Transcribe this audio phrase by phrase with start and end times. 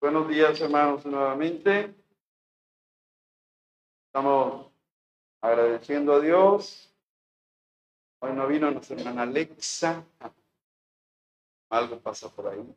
[0.00, 1.94] Buenos días, hermanos, nuevamente.
[4.06, 4.72] Estamos
[5.42, 6.90] agradeciendo a Dios.
[8.20, 10.02] Hoy no vino nuestra hermana Alexa.
[11.68, 12.74] Algo pasa por ahí.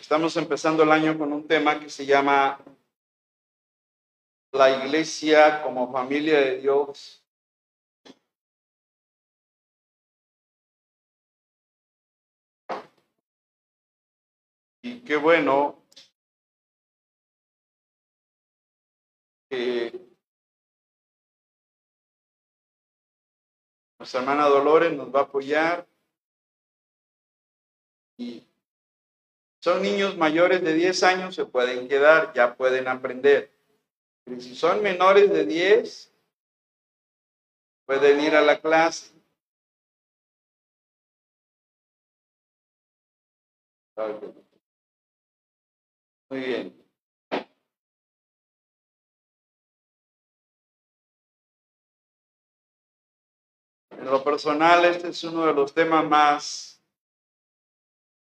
[0.00, 2.58] Estamos empezando el año con un tema que se llama
[4.52, 7.24] la iglesia como familia de Dios.
[14.82, 15.84] Y qué bueno
[19.48, 20.00] que
[23.98, 25.86] nuestra hermana Dolores nos va a apoyar
[28.16, 28.46] y
[29.60, 33.59] son niños mayores de 10 años, se pueden quedar, ya pueden aprender.
[34.38, 36.12] Si son menores de 10,
[37.84, 39.12] pueden ir a la clase.
[46.30, 46.86] Muy bien.
[53.90, 56.82] En lo personal, este es uno de los temas más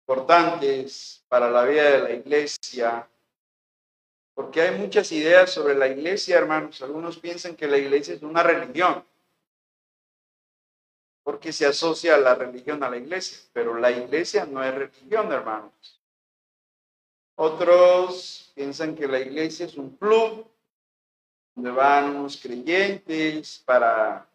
[0.01, 3.07] importantes para la vida de la iglesia,
[4.37, 6.79] porque hay muchas ideas sobre la iglesia, hermanos.
[6.83, 9.03] Algunos piensan que la iglesia es una religión,
[11.23, 15.99] porque se asocia la religión a la iglesia, pero la iglesia no es religión, hermanos.
[17.35, 20.47] Otros piensan que la iglesia es un club
[21.55, 24.29] donde van unos creyentes para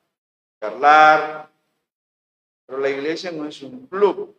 [0.61, 1.49] charlar,
[2.67, 4.35] pero la iglesia no es un club.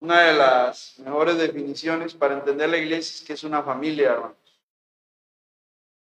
[0.00, 4.60] Una de las mejores definiciones para entender la iglesia es que es una familia, hermanos.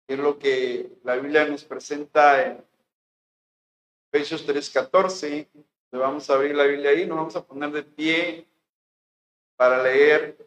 [0.08, 2.64] Es lo que la Biblia nos presenta en
[4.12, 5.47] Efesios 3:14.
[5.91, 8.47] Le vamos a abrir la Biblia ahí, nos vamos a poner de pie
[9.56, 10.38] para leer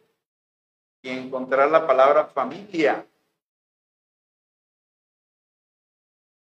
[1.03, 3.05] y encontrar la palabra familia.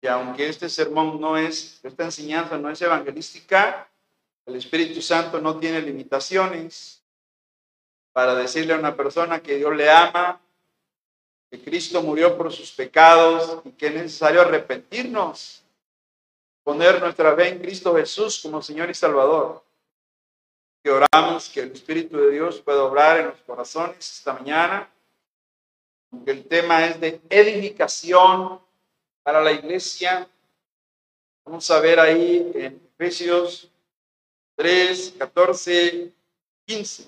[0.01, 3.90] Y aunque este sermón no es, esta enseñanza no es evangelística,
[4.45, 7.03] el Espíritu Santo no tiene limitaciones
[8.11, 10.41] para decirle a una persona que Dios le ama,
[11.49, 15.63] que Cristo murió por sus pecados y que es necesario arrepentirnos,
[16.63, 19.63] poner nuestra fe en Cristo Jesús como Señor y Salvador.
[20.83, 24.89] Que oramos que el Espíritu de Dios pueda obrar en los corazones esta mañana.
[26.11, 28.59] Aunque el tema es de edificación
[29.23, 30.27] para la iglesia.
[31.45, 33.70] Vamos a ver ahí en Efesios
[34.61, 36.13] 3, 14,
[36.67, 37.07] 15.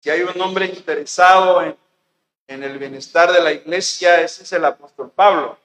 [0.00, 1.76] Si hay un hombre interesado en,
[2.46, 5.58] el bienestar de la iglesia, ese es el apóstol Pablo.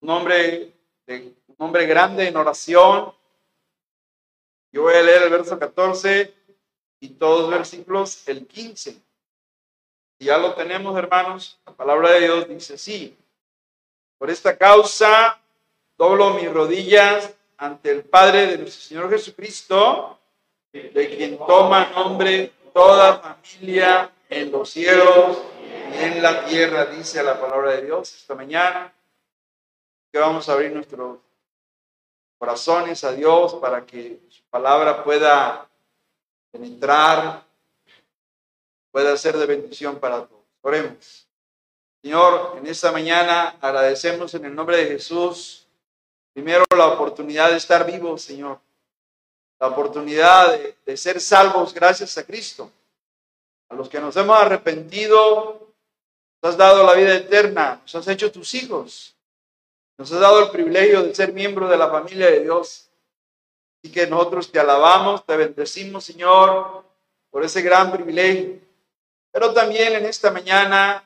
[0.00, 0.72] Un hombre,
[1.06, 3.14] de, un hombre grande en oración.
[4.72, 6.34] Yo voy a leer el verso 14
[6.98, 9.00] y todos los versículos, el 15.
[10.18, 11.60] Y ya lo tenemos, hermanos.
[11.64, 13.16] La palabra de Dios dice sí.
[14.18, 15.40] Por esta causa
[15.96, 20.18] doblo mis rodillas ante el Padre de nuestro Señor Jesucristo,
[20.72, 25.38] de quien toma nombre toda familia en los cielos
[25.92, 28.90] y en la tierra, dice la palabra de Dios esta mañana,
[30.10, 31.18] que vamos a abrir nuestros
[32.38, 35.68] corazones a Dios para que su palabra pueda
[36.50, 37.44] penetrar,
[38.90, 40.44] pueda ser de bendición para todos.
[40.62, 41.28] Oremos.
[42.00, 45.59] Señor, en esta mañana agradecemos en el nombre de Jesús
[46.32, 48.60] Primero, la oportunidad de estar vivos, Señor.
[49.58, 52.70] La oportunidad de, ser salvos gracias a Cristo.
[53.68, 55.68] A los que nos hemos arrepentido,
[56.42, 59.14] nos has dado la vida eterna, nos has hecho tus hijos.
[59.98, 62.88] Nos has dado el privilegio de ser miembro de la familia de Dios.
[63.82, 66.84] Y que nosotros te alabamos, te bendecimos, Señor,
[67.30, 68.58] por ese gran privilegio.
[69.30, 71.04] Pero también en esta mañana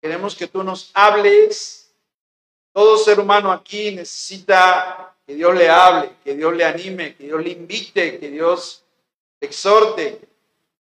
[0.00, 1.83] queremos que tú nos hables
[2.74, 7.42] todo ser humano aquí necesita que Dios le hable, que Dios le anime, que Dios
[7.42, 8.82] le invite, que Dios
[9.40, 10.20] le exhorte.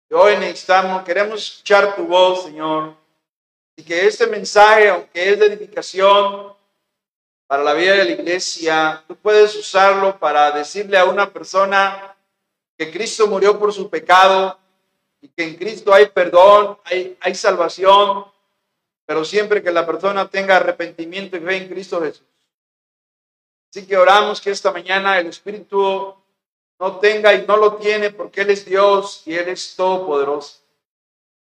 [0.08, 2.94] Y hoy necesitamos, queremos escuchar tu voz, Señor.
[3.76, 6.54] Y que este mensaje, aunque es de edificación
[7.48, 12.16] para la vida de la iglesia, tú puedes usarlo para decirle a una persona
[12.78, 14.56] que Cristo murió por su pecado
[15.20, 18.26] y que en Cristo hay perdón, hay, hay salvación,
[19.10, 22.28] pero siempre que la persona tenga arrepentimiento y fe en Cristo Jesús.
[23.68, 26.14] Así que oramos que esta mañana el Espíritu
[26.78, 30.60] no tenga y no lo tiene porque Él es Dios y Él es todopoderoso.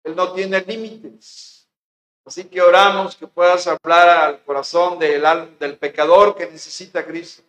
[0.04, 1.66] Él no tiene límites.
[2.24, 5.24] Así que oramos que puedas hablar al corazón del,
[5.58, 7.42] del pecador que necesita Cristo.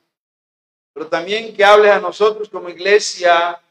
[0.96, 3.62] Pero también que hables a nosotros como iglesia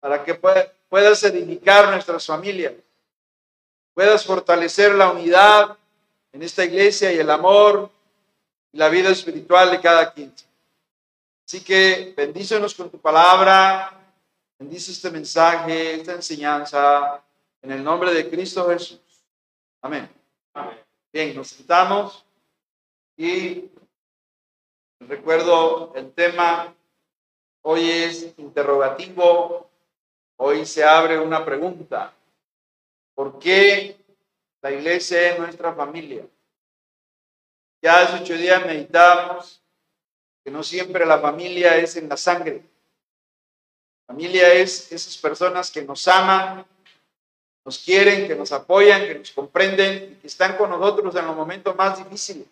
[0.00, 2.72] para que puedas edificar nuestras familias.
[3.98, 5.76] Puedas fortalecer la unidad
[6.30, 7.90] en esta iglesia y el amor
[8.70, 10.32] y la vida espiritual de cada quien.
[11.44, 13.92] Así que bendícenos con tu palabra,
[14.56, 17.20] bendice este mensaje, esta enseñanza,
[17.60, 19.00] en el nombre de Cristo Jesús.
[19.82, 20.08] Amén.
[21.12, 22.24] Bien, nos sentamos
[23.16, 23.64] y
[25.00, 26.72] recuerdo el tema,
[27.62, 29.68] hoy es interrogativo,
[30.36, 32.12] hoy se abre una pregunta.
[33.18, 33.98] ¿Por qué
[34.62, 36.24] la iglesia es nuestra familia?
[37.82, 39.60] Ya hace ocho días meditamos
[40.44, 42.62] que no siempre la familia es en la sangre.
[44.06, 46.64] Familia es esas personas que nos aman,
[47.64, 51.34] nos quieren, que nos apoyan, que nos comprenden y que están con nosotros en los
[51.34, 52.46] momentos más difíciles.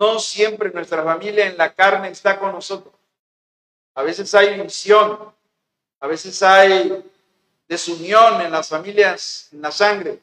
[0.00, 2.92] No siempre nuestra familia en la carne está con nosotros.
[3.94, 5.32] A veces hay división,
[6.00, 7.04] a veces hay
[7.70, 10.18] desunión en las familias, en la sangre.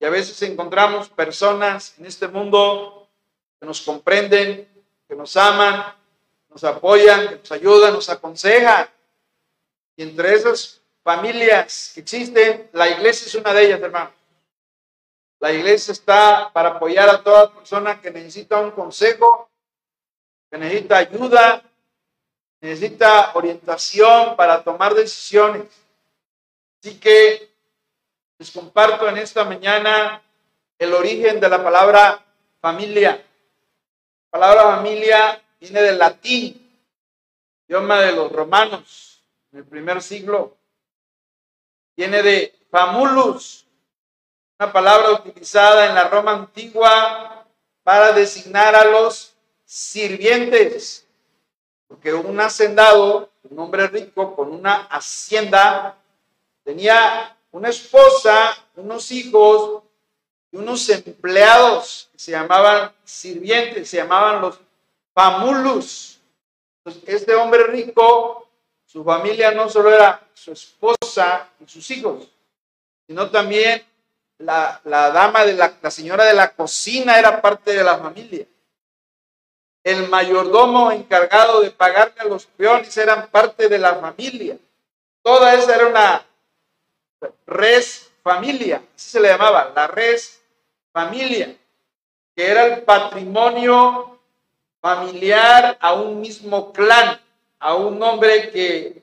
[0.00, 3.08] Y a veces encontramos personas en este mundo
[3.60, 4.68] que nos comprenden,
[5.06, 5.94] que nos aman,
[6.48, 8.88] nos apoyan, que nos ayudan, nos aconsejan.
[9.94, 14.10] Y entre esas familias que existen, la iglesia es una de ellas, hermano.
[15.38, 19.48] La iglesia está para apoyar a toda persona que necesita un consejo,
[20.50, 21.62] que necesita ayuda,
[22.60, 25.80] necesita orientación para tomar decisiones.
[26.82, 27.50] Así que
[28.38, 30.22] les comparto en esta mañana
[30.78, 32.24] el origen de la palabra
[32.58, 33.10] familia.
[33.12, 36.74] La palabra familia viene del latín,
[37.68, 39.22] idioma de los romanos,
[39.52, 40.56] en el primer siglo.
[41.94, 43.66] Viene de famulus,
[44.58, 47.44] una palabra utilizada en la Roma antigua
[47.82, 49.34] para designar a los
[49.66, 51.06] sirvientes.
[51.88, 55.99] Porque un hacendado, un hombre rico con una hacienda,
[56.64, 59.82] tenía una esposa, unos hijos
[60.52, 64.58] y unos empleados que se llamaban sirvientes, se llamaban los
[65.14, 66.20] famulus.
[67.06, 68.48] este hombre rico,
[68.86, 72.28] su familia no solo era su esposa y sus hijos,
[73.06, 73.84] sino también
[74.38, 78.46] la, dama de la, la señora de la cocina era parte de la familia.
[79.82, 84.58] El mayordomo encargado de pagarle a los peones eran parte de la familia.
[85.22, 86.26] Toda esa era una
[87.46, 90.42] res familia, así se le llamaba, la res
[90.92, 91.56] familia,
[92.34, 94.18] que era el patrimonio
[94.80, 97.20] familiar a un mismo clan,
[97.58, 99.02] a un hombre que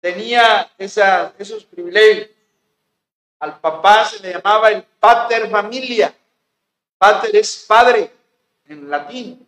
[0.00, 2.30] tenía esos privilegios.
[3.40, 6.14] Al papá se le llamaba el pater familia.
[6.96, 8.10] Pater es padre
[8.64, 9.46] en latín.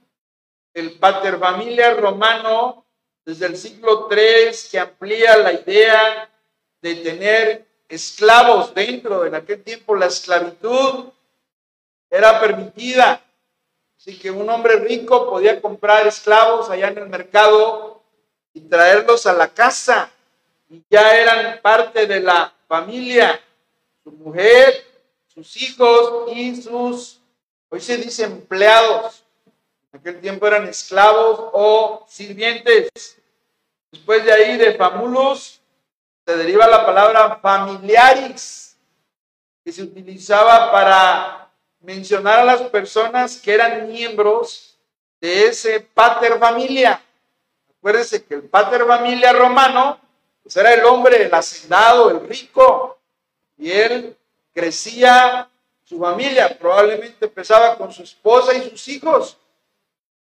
[0.74, 2.84] El pater familia romano,
[3.24, 6.30] desde el siglo III, que amplía la idea
[6.82, 9.24] de tener esclavos dentro.
[9.24, 11.06] En aquel tiempo la esclavitud
[12.10, 13.22] era permitida.
[13.96, 18.02] Así que un hombre rico podía comprar esclavos allá en el mercado
[18.52, 20.10] y traerlos a la casa.
[20.68, 23.40] Y ya eran parte de la familia,
[24.04, 24.84] su mujer,
[25.26, 27.20] sus hijos y sus,
[27.70, 29.24] hoy se dice empleados.
[29.92, 32.90] En aquel tiempo eran esclavos o sirvientes.
[33.90, 35.57] Después de ahí, de Famulus,
[36.28, 38.76] se deriva la palabra familiaris,
[39.64, 41.48] que se utilizaba para
[41.80, 44.76] mencionar a las personas que eran miembros
[45.22, 47.00] de ese pater familia.
[47.78, 49.98] Acuérdense que el pater familia romano
[50.42, 52.98] pues era el hombre, el hacendado, el rico,
[53.56, 54.14] y él
[54.52, 55.48] crecía
[55.82, 59.38] su familia, probablemente empezaba con su esposa y sus hijos,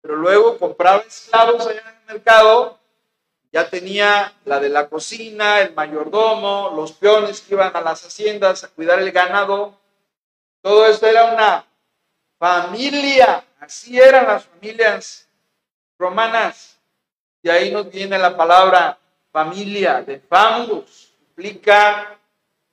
[0.02, 2.81] pero luego compraba esclavos allá en el mercado
[3.52, 8.64] ya tenía la de la cocina, el mayordomo, los peones que iban a las haciendas
[8.64, 9.78] a cuidar el ganado.
[10.62, 11.66] Todo esto era una
[12.40, 15.28] familia, así eran las familias
[15.98, 16.80] romanas.
[17.44, 18.98] Y ahí nos viene la palabra
[19.32, 22.18] familia, de famulus, implica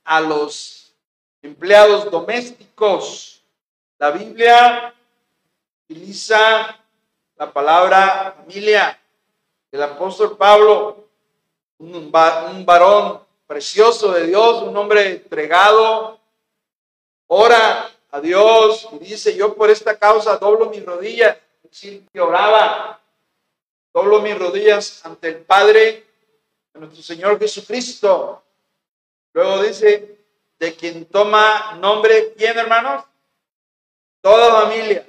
[0.04, 0.94] a los
[1.42, 3.42] empleados domésticos.
[3.98, 4.94] La Biblia
[5.88, 6.78] utiliza
[7.36, 8.98] la palabra familia
[9.70, 11.08] el apóstol Pablo,
[11.78, 16.18] un, varón precioso de Dios, un hombre entregado,
[17.26, 23.00] ora a Dios y dice, yo por esta causa doblo mis rodillas, decir que oraba,
[23.92, 26.06] doblo mis rodillas ante el Padre
[26.72, 28.42] de nuestro Señor Jesucristo.
[29.34, 30.18] Luego dice,
[30.58, 33.04] de quien toma nombre, ¿quién hermanos?
[34.20, 35.06] Toda familia,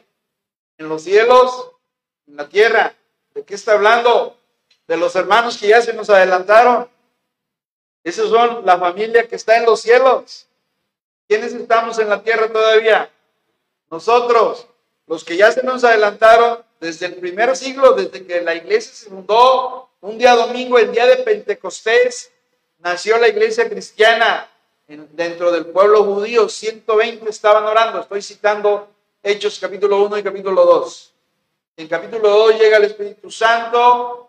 [0.78, 1.72] en los cielos,
[2.28, 2.94] en la tierra.
[3.34, 4.38] ¿De qué está hablando?
[4.89, 6.89] De los hermanos que ya se nos adelantaron.
[8.03, 10.48] Esos son la familia que está en los cielos.
[11.27, 13.08] ¿Quiénes estamos en la tierra todavía?
[13.91, 14.65] Nosotros,
[15.05, 19.10] los que ya se nos adelantaron desde el primer siglo, desde que la iglesia se
[19.10, 22.31] fundó, un día domingo, el día de Pentecostés,
[22.79, 24.50] nació la iglesia cristiana
[24.88, 26.50] dentro del pueblo judío.
[26.50, 28.00] 120 estaban orando.
[28.00, 28.88] Estoy citando
[29.22, 31.13] Hechos capítulo 1 y capítulo 2.
[31.77, 34.29] En capítulo 2 llega el Espíritu Santo.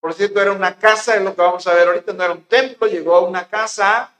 [0.00, 2.44] Por cierto, era una casa, es lo que vamos a ver ahorita, no era un
[2.44, 4.12] templo, llegó a una casa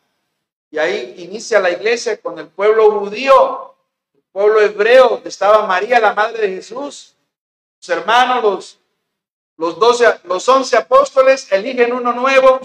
[0.70, 3.74] y ahí inicia la iglesia con el pueblo judío,
[4.14, 7.16] el pueblo hebreo, donde estaba María, la madre de Jesús,
[7.78, 8.78] sus hermanos, los,
[9.56, 12.60] los, 12, los 11 apóstoles, eligen uno nuevo,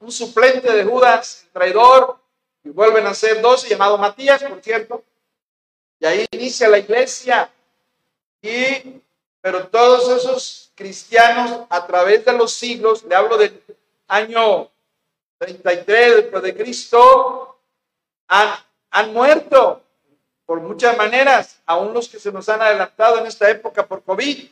[0.00, 2.18] un suplente de Judas, traidor,
[2.64, 5.04] y vuelven a ser 12, llamado Matías, por cierto.
[5.98, 7.50] Y ahí inicia la iglesia.
[8.42, 9.00] Y,
[9.40, 13.62] pero todos esos cristianos a través de los siglos, le hablo del
[14.08, 14.70] año
[15.38, 17.58] 33 después de Cristo,
[18.28, 18.50] han,
[18.90, 19.82] han muerto
[20.44, 24.48] por muchas maneras, aún los que se nos han adelantado en esta época por COVID,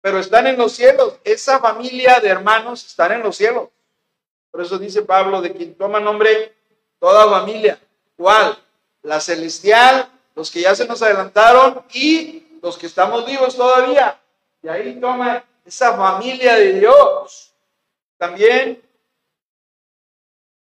[0.00, 1.14] pero están en los cielos.
[1.24, 3.68] Esa familia de hermanos están en los cielos.
[4.50, 6.54] Por eso dice Pablo, de quien toma nombre
[6.98, 7.78] toda familia.
[8.16, 8.56] ¿Cuál?
[9.02, 14.18] La celestial, los que ya se nos adelantaron y los que estamos vivos todavía.
[14.62, 17.52] Y ahí toma esa familia de Dios.
[18.16, 18.82] También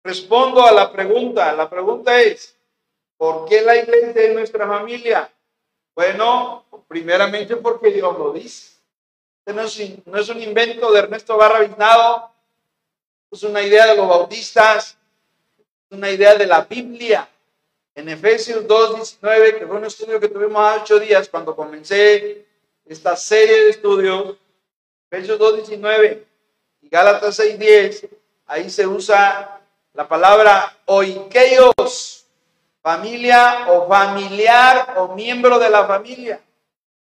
[0.04, 1.50] respondo a la pregunta.
[1.54, 2.54] La pregunta es,
[3.16, 5.32] ¿por qué la iglesia es nuestra familia?
[5.94, 8.76] Bueno, primeramente porque Dios lo dice.
[9.38, 11.64] Este no es, no es un invento de Ernesto Barra
[13.30, 14.98] es una idea de los bautistas,
[15.90, 17.26] es una idea de la Biblia.
[17.98, 22.46] En Efesios 2.19, que fue un estudio que tuvimos hace ocho días cuando comencé
[22.86, 24.36] esta serie de estudios,
[25.10, 26.22] Efesios 2.19
[26.82, 28.08] y Gálatas 6.10,
[28.46, 29.60] ahí se usa
[29.94, 32.24] la palabra oikeos,
[32.80, 36.40] familia o familiar o miembro de la familia.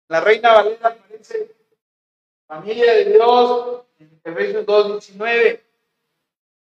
[0.09, 1.50] La Reina Valera aparece
[2.47, 5.61] familia de Dios en Efesios 2.19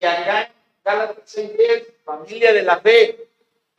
[0.01, 0.51] y acá en
[0.83, 3.28] Gálatas 6.10, familia de la fe,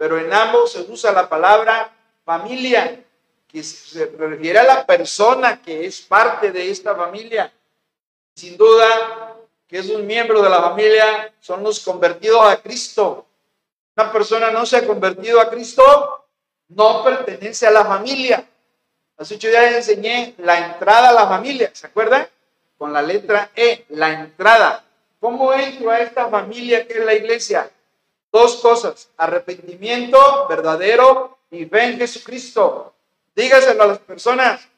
[0.00, 1.92] pero en ambos se usa la palabra
[2.24, 3.04] familia,
[3.46, 7.52] que se refiere a la persona que es parte de esta familia.
[8.34, 9.36] Sin duda,
[9.68, 13.26] que es un miembro de la familia, son los convertidos a Cristo.
[13.94, 16.24] Una persona no se ha convertido a Cristo,
[16.68, 18.42] no pertenece a la familia.
[19.18, 22.26] Hace ocho días enseñé la entrada a la familia, ¿se acuerdan?
[22.78, 24.82] Con la letra E, la entrada.
[25.20, 27.70] ¿Cómo entro a esta familia que es la iglesia?
[28.32, 32.94] Dos cosas, arrepentimiento verdadero y fe en Jesucristo.
[33.34, 34.68] Dígaselo a las personas,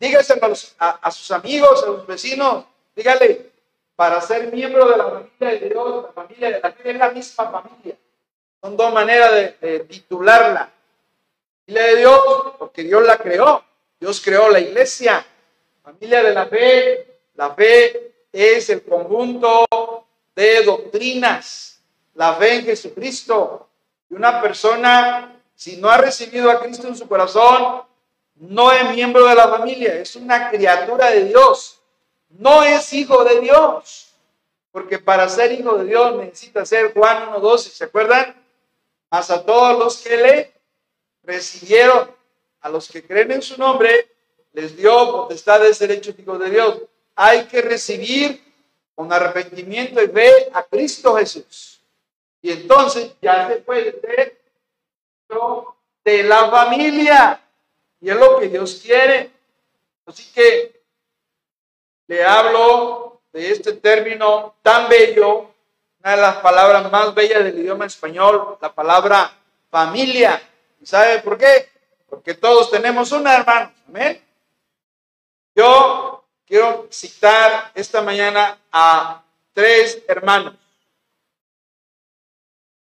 [0.00, 2.64] dígaselo a, sus amigos, a los vecinos,
[2.94, 3.50] dígale,
[3.94, 7.10] para ser miembro de la familia de Dios, la familia de la fe es la
[7.10, 7.96] misma familia.
[8.60, 10.70] Son dos maneras de, de titularla.
[11.66, 12.20] Familia de Dios,
[12.58, 13.64] porque Dios la creó.
[14.00, 15.24] Dios creó la iglesia.
[15.82, 19.66] Familia de la fe, la fe es el conjunto
[20.34, 21.77] de doctrinas,
[22.18, 23.68] la fe en Jesucristo.
[24.10, 27.82] Y una persona, si no ha recibido a Cristo en su corazón,
[28.34, 31.80] no es miembro de la familia, es una criatura de Dios,
[32.28, 34.14] no es hijo de Dios.
[34.72, 38.34] Porque para ser hijo de Dios necesita ser Juan 1.12, ¿se acuerdan?
[39.10, 40.52] Más a todos los que le
[41.22, 42.10] recibieron,
[42.60, 44.10] a los que creen en su nombre,
[44.52, 46.82] les dio potestad de ser hechos hijos de Dios.
[47.14, 48.42] Hay que recibir
[48.96, 51.77] con arrepentimiento y fe a Cristo Jesús.
[52.40, 53.92] Y entonces ya se puede
[56.04, 57.40] de la familia.
[58.00, 59.30] Y es lo que Dios quiere.
[60.06, 60.80] Así que
[62.06, 65.50] le hablo de este término tan bello,
[66.00, 69.32] una de las palabras más bellas del idioma español, la palabra
[69.70, 70.40] familia.
[70.80, 71.68] ¿Y sabe por qué?
[72.08, 73.72] Porque todos tenemos una, hermano.
[73.88, 74.22] Amén.
[75.54, 80.54] Yo quiero citar esta mañana a tres hermanos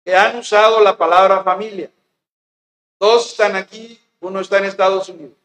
[0.04, 1.90] que han usado la palabra familia.
[3.00, 5.36] Dos están aquí, uno está en Estados Unidos.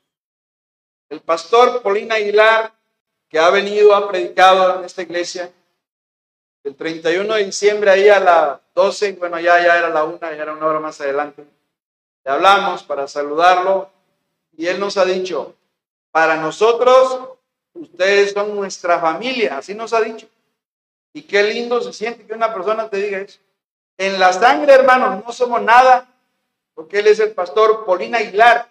[1.10, 2.72] El pastor Paulina Aguilar,
[3.30, 5.51] que ha venido, ha predicado en esta iglesia,
[6.63, 10.44] el 31 de diciembre ahí a las 12, bueno, ya, ya era la una, ya
[10.44, 11.46] era una hora más adelante.
[12.24, 13.89] Le hablamos para saludarlo
[14.56, 15.56] y él nos ha dicho,
[16.12, 17.30] para nosotros
[17.74, 20.28] ustedes son nuestra familia, así nos ha dicho.
[21.13, 23.39] Y qué lindo se siente que una persona te diga eso.
[24.00, 26.08] En la sangre, hermanos, no somos nada,
[26.74, 28.70] porque él es el pastor Polina Aguilar.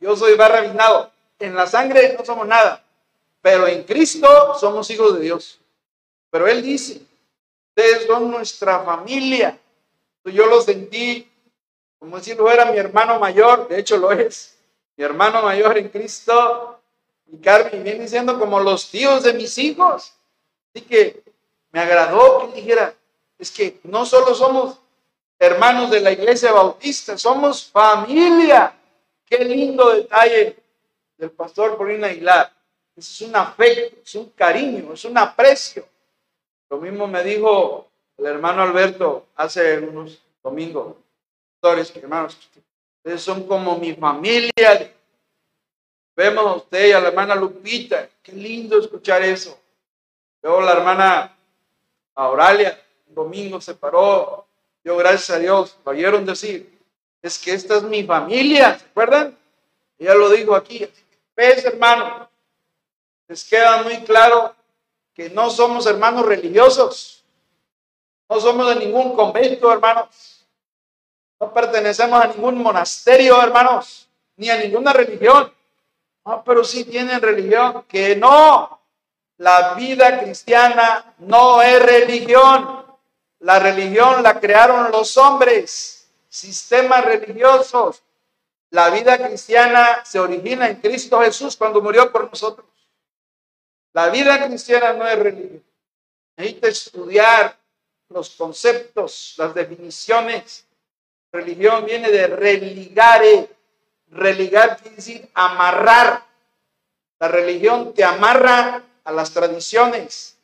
[0.00, 1.10] Yo soy Barra Vinado.
[1.38, 2.82] En la sangre no somos nada,
[3.42, 5.60] pero en Cristo somos hijos de Dios.
[6.30, 7.02] Pero él dice,
[7.68, 9.58] ustedes son nuestra familia.
[10.24, 11.30] Yo lo sentí
[11.98, 14.56] como si lo era mi hermano mayor, de hecho lo es,
[14.96, 16.80] mi hermano mayor en Cristo,
[17.26, 20.14] y Carmen viene siendo como los tíos de mis hijos.
[20.74, 21.22] Así que
[21.70, 22.94] me agradó que dijera,
[23.40, 24.78] es que no solo somos
[25.38, 28.76] hermanos de la iglesia bautista, somos familia.
[29.24, 30.56] Qué lindo detalle
[31.16, 32.52] del pastor Paulina Aguilar.
[32.94, 35.86] Es un afecto, es un cariño, es un aprecio.
[36.68, 40.96] Lo mismo me dijo el hermano Alberto hace unos domingos.
[41.62, 42.38] Hermanos,
[42.98, 44.92] ustedes son como mi familia.
[46.14, 48.08] Vemos a usted y a la hermana Lupita.
[48.22, 49.58] Qué lindo escuchar eso.
[50.42, 51.36] Luego la hermana
[52.14, 52.78] Auralia,
[53.14, 54.46] domingo se paró.
[54.82, 56.78] Yo, gracias a Dios, lo oyeron decir.
[57.22, 59.36] Es que esta es mi familia, ¿se acuerdan?
[59.98, 60.88] Ella lo dijo aquí.
[61.36, 62.28] ¿Ves, hermano?
[63.28, 64.54] Les queda muy claro
[65.14, 67.22] que no somos hermanos religiosos.
[68.28, 70.46] No somos de ningún convento, hermanos.
[71.38, 75.52] No pertenecemos a ningún monasterio, hermanos, ni a ninguna religión.
[76.24, 77.84] Ah, pero sí tienen religión.
[77.88, 78.80] Que no.
[79.36, 82.79] La vida cristiana no es religión.
[83.40, 88.02] La religión la crearon los hombres, sistemas religiosos.
[88.70, 92.66] La vida cristiana se origina en Cristo Jesús cuando murió por nosotros.
[93.92, 95.64] La vida cristiana no es religión.
[96.36, 97.58] Necesita estudiar
[98.10, 100.66] los conceptos, las definiciones.
[101.32, 103.48] Religión viene de religare.
[104.08, 106.24] Religar quiere decir amarrar.
[107.18, 110.36] La religión te amarra a las tradiciones.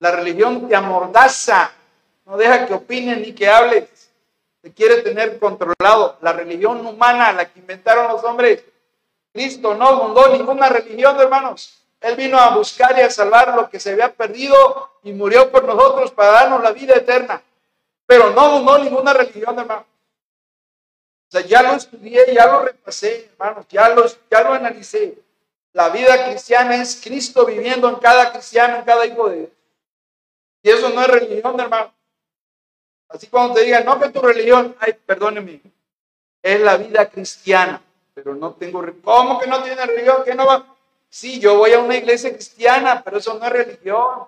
[0.00, 1.72] La religión te amordaza.
[2.24, 4.10] No deja que opinen ni que hables.
[4.60, 6.18] Te quiere tener controlado.
[6.22, 8.64] La religión humana, la que inventaron los hombres.
[9.32, 11.84] Cristo no fundó ninguna religión, hermanos.
[12.00, 15.64] Él vino a buscar y a salvar lo que se había perdido y murió por
[15.64, 17.42] nosotros para darnos la vida eterna.
[18.06, 19.86] Pero no fundó ninguna religión, hermano.
[21.28, 23.94] O sea, ya lo estudié, ya lo repasé, hermanos, ya,
[24.30, 25.18] ya lo analicé.
[25.72, 29.50] La vida cristiana es Cristo viviendo en cada cristiano, en cada hijo de Dios.
[30.62, 31.92] Y eso no es religión, hermano.
[33.14, 35.60] Así cuando te digan, no que tu religión, ay, perdóneme,
[36.42, 37.80] es la vida cristiana,
[38.12, 40.22] pero no tengo, ¿cómo que no tiene religión?
[40.24, 40.66] ¿Qué no va?
[41.08, 44.26] Sí, yo voy a una iglesia cristiana, pero eso no es religión.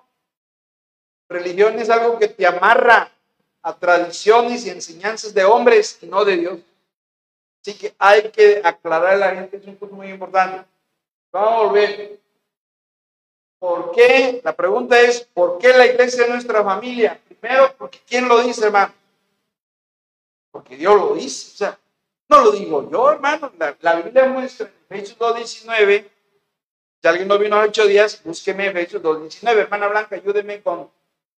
[1.27, 3.11] Religión es algo que te amarra
[3.61, 6.59] a tradiciones y enseñanzas de hombres y no de Dios.
[7.61, 10.65] Así que hay que aclarar a la gente, es un punto muy importante.
[11.33, 12.19] Vamos a volver.
[13.59, 14.41] ¿Por qué?
[14.43, 17.19] La pregunta es, ¿por qué la iglesia es nuestra familia?
[17.27, 18.93] Primero, porque ¿quién lo dice, hermano?
[20.51, 21.53] Porque Dios lo dice.
[21.53, 21.79] O sea,
[22.29, 23.51] no lo digo yo, hermano.
[23.79, 26.05] La, Biblia muestra en Efesios 2.19.
[27.01, 29.57] Si alguien no vino a ocho días, búsqueme Efesios 2.19.
[29.57, 30.89] Hermana Blanca, ayúdeme con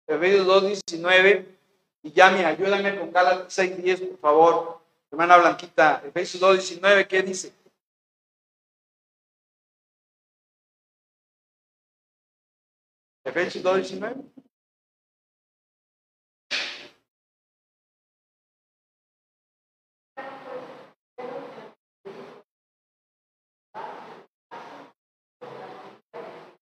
[0.07, 1.45] Efesios 2.19.
[2.03, 4.79] Y Yami, ayúdame con Gálatas 6.10, por favor.
[5.11, 7.53] Hermana Blanquita, Efesios 2.19, ¿qué dice?
[13.23, 14.39] Efesios 2.19.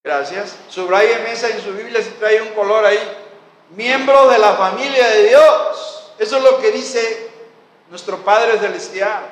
[0.08, 0.58] Gracias.
[0.70, 2.98] Subraye mesa en su Biblia si trae un color ahí.
[3.72, 6.14] Miembro de la familia de Dios.
[6.18, 7.30] Eso es lo que dice
[7.90, 9.26] nuestro Padre Celestial.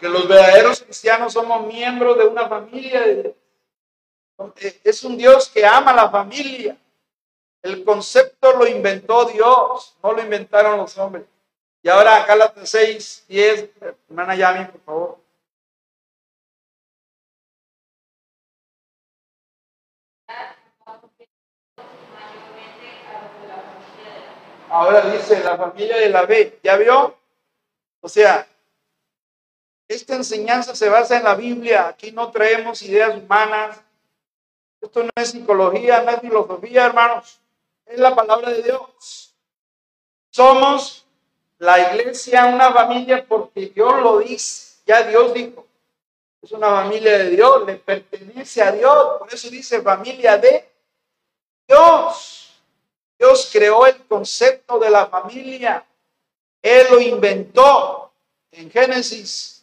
[0.00, 3.34] Que los verdaderos cristianos somos miembros de una familia de Dios.
[4.82, 6.76] Es un Dios que ama la familia.
[7.62, 11.24] El concepto lo inventó Dios, no lo inventaron los hombres.
[11.82, 13.70] Y ahora la 6, 10,
[14.08, 15.18] hermana Yami, por favor.
[24.70, 27.16] Ahora dice la familia de la B, ¿ya vio?
[28.00, 28.44] O sea,
[29.86, 31.86] esta enseñanza se basa en la Biblia.
[31.86, 33.83] Aquí no traemos ideas humanas,
[34.84, 37.40] esto no es psicología, no es filosofía, hermanos.
[37.86, 39.34] Es la palabra de Dios.
[40.30, 41.06] Somos
[41.58, 44.80] la iglesia, una familia, porque Dios lo dice.
[44.86, 45.66] Ya Dios dijo.
[46.42, 49.18] Es una familia de Dios, le pertenece a Dios.
[49.18, 50.68] Por eso dice familia de
[51.66, 52.62] Dios.
[53.18, 55.86] Dios creó el concepto de la familia.
[56.60, 58.12] Él lo inventó
[58.50, 59.53] en Génesis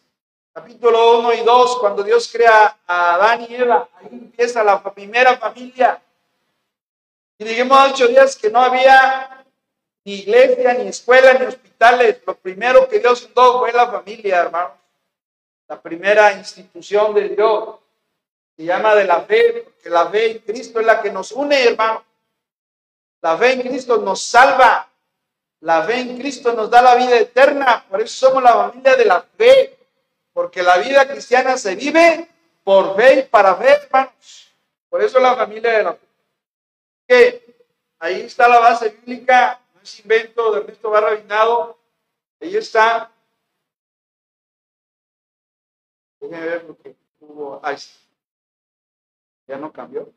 [0.54, 5.38] capítulo 1 y 2, cuando Dios crea a Adán y Eva, ahí empieza la primera
[5.38, 6.02] familia.
[7.38, 9.46] Y dijimos ocho días que no había
[10.04, 12.22] ni iglesia, ni escuela, ni hospitales.
[12.26, 14.74] Lo primero que Dios fundó fue la familia, hermanos.
[15.68, 17.80] La primera institución de Dios
[18.58, 21.64] se llama de la fe, porque la fe en Cristo es la que nos une,
[21.64, 22.04] hermano.
[23.22, 24.88] La fe en Cristo nos salva.
[25.62, 27.86] La fe en Cristo nos da la vida eterna.
[27.90, 29.81] Por eso somos la familia de la fe.
[30.34, 32.28] Porque la vida cristiana se vive
[32.64, 34.56] por fe y para fe, hermanos.
[34.90, 36.08] Por eso la familia de la fe.
[37.08, 37.56] Que
[38.00, 39.62] ahí está la base bíblica.
[39.74, 41.78] No es invento de Ernesto Barra Vinado.
[42.40, 43.12] Ahí está.
[46.20, 47.60] Déjenme ver lo que hubo.
[47.64, 48.00] Ahí está.
[49.48, 50.14] Ya no cambió.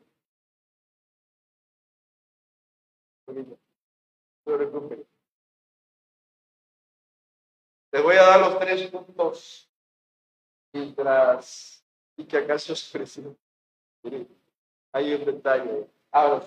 [7.91, 9.69] Les voy a dar los tres puntos
[10.75, 11.81] mientras
[12.17, 13.35] y que acaso presento.
[14.91, 15.87] Hay un detalle.
[16.11, 16.45] Ahora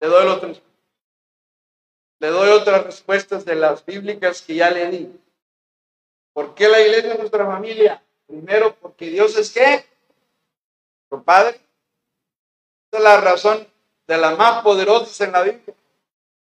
[0.00, 0.62] Le doy tres.
[2.18, 5.20] Le doy otras respuestas de las bíblicas que ya le di.
[6.32, 8.02] ¿Por qué la iglesia es nuestra familia?
[8.26, 9.86] Primero, porque Dios es qué?
[11.10, 11.60] Nuestro Padre.
[12.92, 13.66] Es la razón
[14.06, 15.74] de las más poderosas en la Biblia.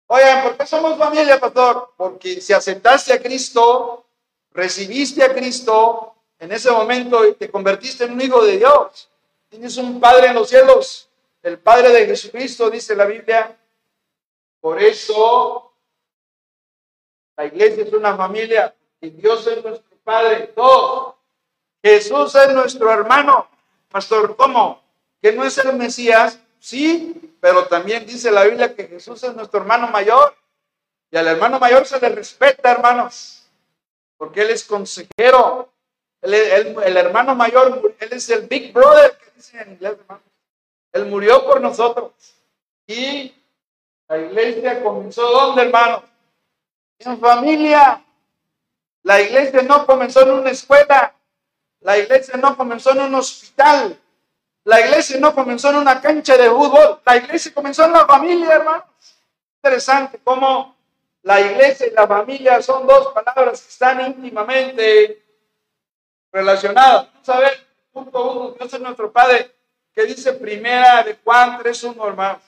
[0.07, 1.93] Oigan, ¿por qué somos familia, pastor?
[1.95, 4.05] Porque si aceptaste a Cristo,
[4.51, 9.07] recibiste a Cristo, en ese momento te convertiste en un hijo de Dios.
[9.47, 11.07] Tienes un Padre en los cielos,
[11.43, 13.55] el Padre de Jesucristo, dice la Biblia.
[14.59, 15.71] Por eso
[17.37, 20.51] la iglesia es una familia y Dios es nuestro Padre.
[20.55, 21.13] Dos,
[21.83, 23.47] Jesús es nuestro hermano.
[23.89, 24.81] Pastor, ¿cómo?
[25.21, 26.39] ¿Que no es el Mesías?
[26.59, 30.35] Sí, pero también dice la Biblia que Jesús es nuestro hermano mayor.
[31.11, 33.47] Y al hermano mayor se le respeta, hermanos,
[34.17, 35.70] porque él es consejero.
[36.21, 40.23] El hermano mayor, él es el big brother, que dicen en inglés, hermanos.
[40.93, 42.11] Él murió por nosotros.
[42.85, 43.33] Y
[44.07, 46.03] la iglesia comenzó, ¿dónde, hermanos?
[46.99, 48.03] En familia.
[49.03, 51.15] La iglesia no comenzó en una escuela.
[51.79, 53.97] La iglesia no comenzó en un hospital.
[54.63, 58.55] La iglesia no comenzó en una cancha de fútbol, la iglesia comenzó en la familia,
[58.55, 58.85] hermanos.
[59.55, 60.75] Interesante cómo
[61.23, 65.20] la iglesia y la familia son dos palabras que están íntimamente
[66.31, 67.11] relacionadas.
[67.11, 69.53] Vamos a ver, punto uno, Dios es nuestro Padre,
[69.93, 72.41] que dice primera de Juan 3.1, hermanos.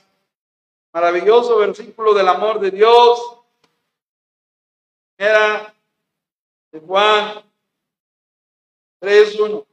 [0.93, 3.39] Maravilloso versículo del amor de Dios.
[5.15, 5.73] Primera
[6.71, 7.43] de Juan
[9.01, 9.65] 3.1.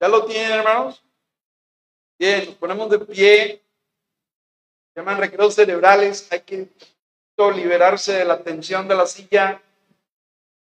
[0.00, 1.02] ¿Ya lo tienen, hermanos?
[2.18, 3.62] Bien, nos ponemos de pie.
[4.94, 6.30] Llaman recreos cerebrales.
[6.30, 6.68] Hay que
[7.36, 9.60] liberarse de la tensión de la silla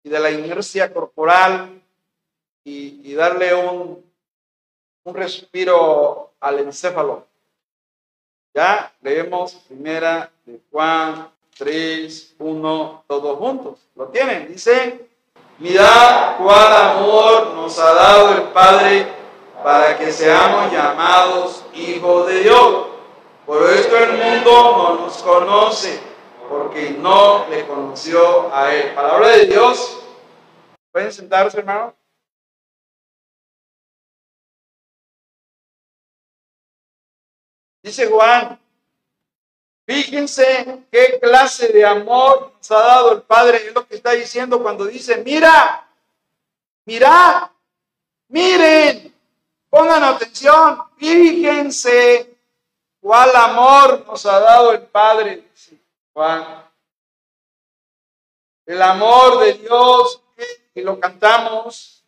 [0.03, 1.81] y de la inercia corporal
[2.69, 4.03] y, darle un,
[5.03, 7.25] un respiro al encéfalo.
[8.53, 13.79] Ya leemos primera de Juan 3, 1, todos juntos.
[13.95, 14.47] ¿Lo tienen?
[14.47, 15.07] Dice,
[15.59, 19.07] mirad cuál amor nos ha dado el Padre
[19.63, 22.87] para que seamos llamados hijos de Dios.
[23.45, 25.99] Por esto el mundo no nos conoce,
[26.47, 28.93] porque no le conoció a Él.
[28.93, 29.99] Palabra de Dios.
[30.91, 31.98] ¿Pueden sentarse, hermano?
[37.89, 38.59] Dice Juan,
[39.87, 43.65] fíjense qué clase de amor nos ha dado el Padre.
[43.65, 45.89] Es lo que está diciendo cuando dice, mira,
[46.85, 47.51] mira,
[48.27, 49.09] miren,
[49.71, 52.37] Pongan atención, fíjense
[53.01, 55.47] cuál amor nos ha dado el Padre,
[56.13, 56.63] Juan.
[58.67, 60.21] El amor de Dios,
[60.75, 62.03] y lo cantamos,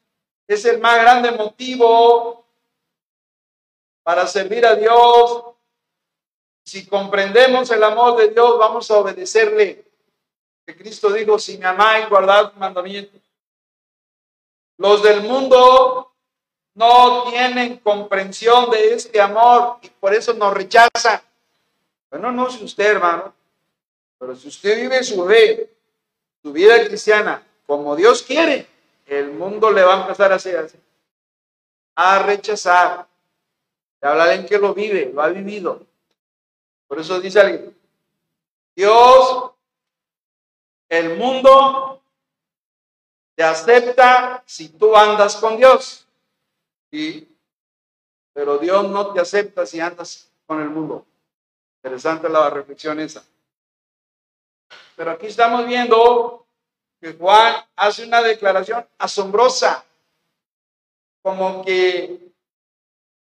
[0.47, 2.45] es el más grande motivo
[4.03, 5.50] para servir a Dios.
[6.63, 9.83] Si comprendemos el amor de Dios, vamos a obedecerle.
[10.65, 13.19] Que Cristo dijo, si me amáis, guardad mandamientos.
[14.77, 16.11] Los del mundo
[16.73, 21.21] no tienen comprensión de este amor y por eso nos rechazan.
[22.09, 23.33] Bueno, no sé usted, hermano,
[24.17, 25.69] pero si usted vive su fe,
[26.41, 28.67] su vida cristiana, como Dios quiere,
[29.05, 30.77] el mundo le va a empezar a hacer así,
[31.95, 33.07] a rechazar,
[34.01, 35.85] a hablar en que lo vive, lo ha vivido.
[36.91, 37.73] Por eso dice alguien,
[38.75, 39.51] Dios,
[40.89, 42.01] el mundo
[43.33, 46.05] te acepta si tú andas con Dios.
[46.91, 47.29] Y,
[48.33, 51.05] pero Dios no te acepta si andas con el mundo.
[51.77, 53.23] Interesante la reflexión esa.
[54.97, 56.45] Pero aquí estamos viendo
[56.99, 59.85] que Juan hace una declaración asombrosa,
[61.21, 62.33] como que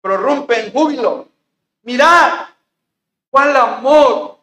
[0.00, 1.28] prorrumpe en júbilo.
[1.82, 2.51] Mirad,
[3.32, 4.38] cuál amor.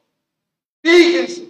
[0.81, 1.49] Fíjense,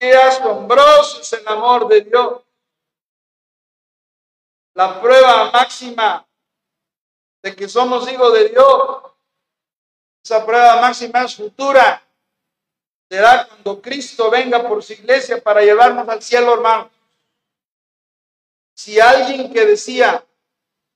[0.00, 2.40] Qué asombroso es el amor de Dios.
[4.72, 6.26] La prueba máxima
[7.42, 9.02] de que somos hijos de Dios,
[10.24, 12.02] esa prueba máxima es futura.
[13.10, 16.90] Será cuando Cristo venga por su iglesia para llevarnos al cielo, hermano.
[18.74, 20.24] Si alguien que decía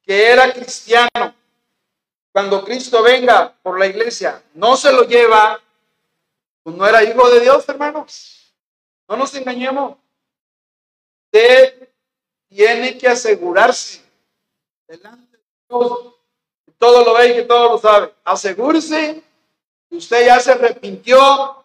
[0.03, 1.35] que era cristiano,
[2.35, 5.63] cuando Cristo venga por la iglesia, no se lo lleva,
[6.65, 8.53] pues no era hijo de Dios, hermanos.
[9.09, 9.97] No nos engañemos.
[11.27, 11.91] Usted
[12.49, 14.03] tiene que asegurarse
[14.89, 16.15] delante de Dios.
[16.77, 18.13] Todo lo ve y todo lo sabe.
[18.25, 19.23] Asegúrese
[19.89, 21.65] que usted ya se arrepintió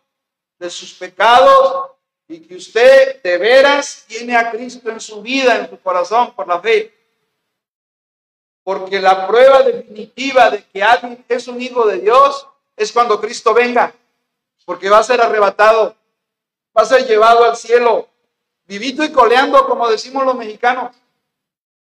[0.59, 1.93] de sus pecados
[2.27, 6.47] y que usted de veras tiene a Cristo en su vida, en su corazón, por
[6.47, 6.93] la fe.
[8.69, 12.45] Porque la prueba definitiva de que alguien es un hijo de Dios
[12.77, 13.95] es cuando Cristo venga,
[14.63, 15.95] porque va a ser arrebatado,
[16.77, 18.07] va a ser llevado al cielo,
[18.67, 20.95] vivito y coleando, como decimos los mexicanos.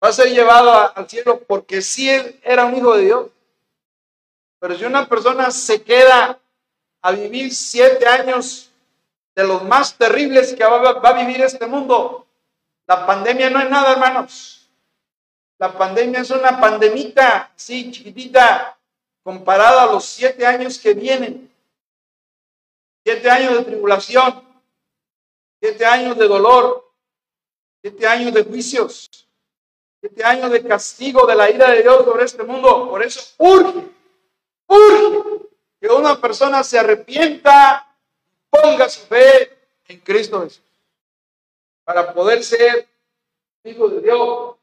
[0.01, 2.09] Va a ser llevado al cielo porque sí
[2.41, 3.27] era un hijo de Dios.
[4.57, 6.39] Pero si una persona se queda
[7.01, 8.69] a vivir siete años
[9.35, 12.25] de los más terribles que va, a vivir este mundo.
[12.87, 14.60] La pandemia no es nada, hermanos.
[15.61, 18.79] La pandemia es una pandemita, sí, chiquitita,
[19.21, 21.53] comparada a los siete años que vienen.
[23.05, 24.43] Siete años de tribulación,
[25.61, 26.91] siete años de dolor,
[27.79, 29.07] siete años de juicios,
[29.99, 32.89] siete años de castigo de la ira de Dios sobre este mundo.
[32.89, 33.87] Por eso urge,
[34.65, 35.47] urge
[35.79, 37.87] que una persona se arrepienta
[38.49, 40.63] ponga su fe en Cristo Jesús
[41.83, 42.89] para poder ser
[43.63, 44.55] hijo de Dios,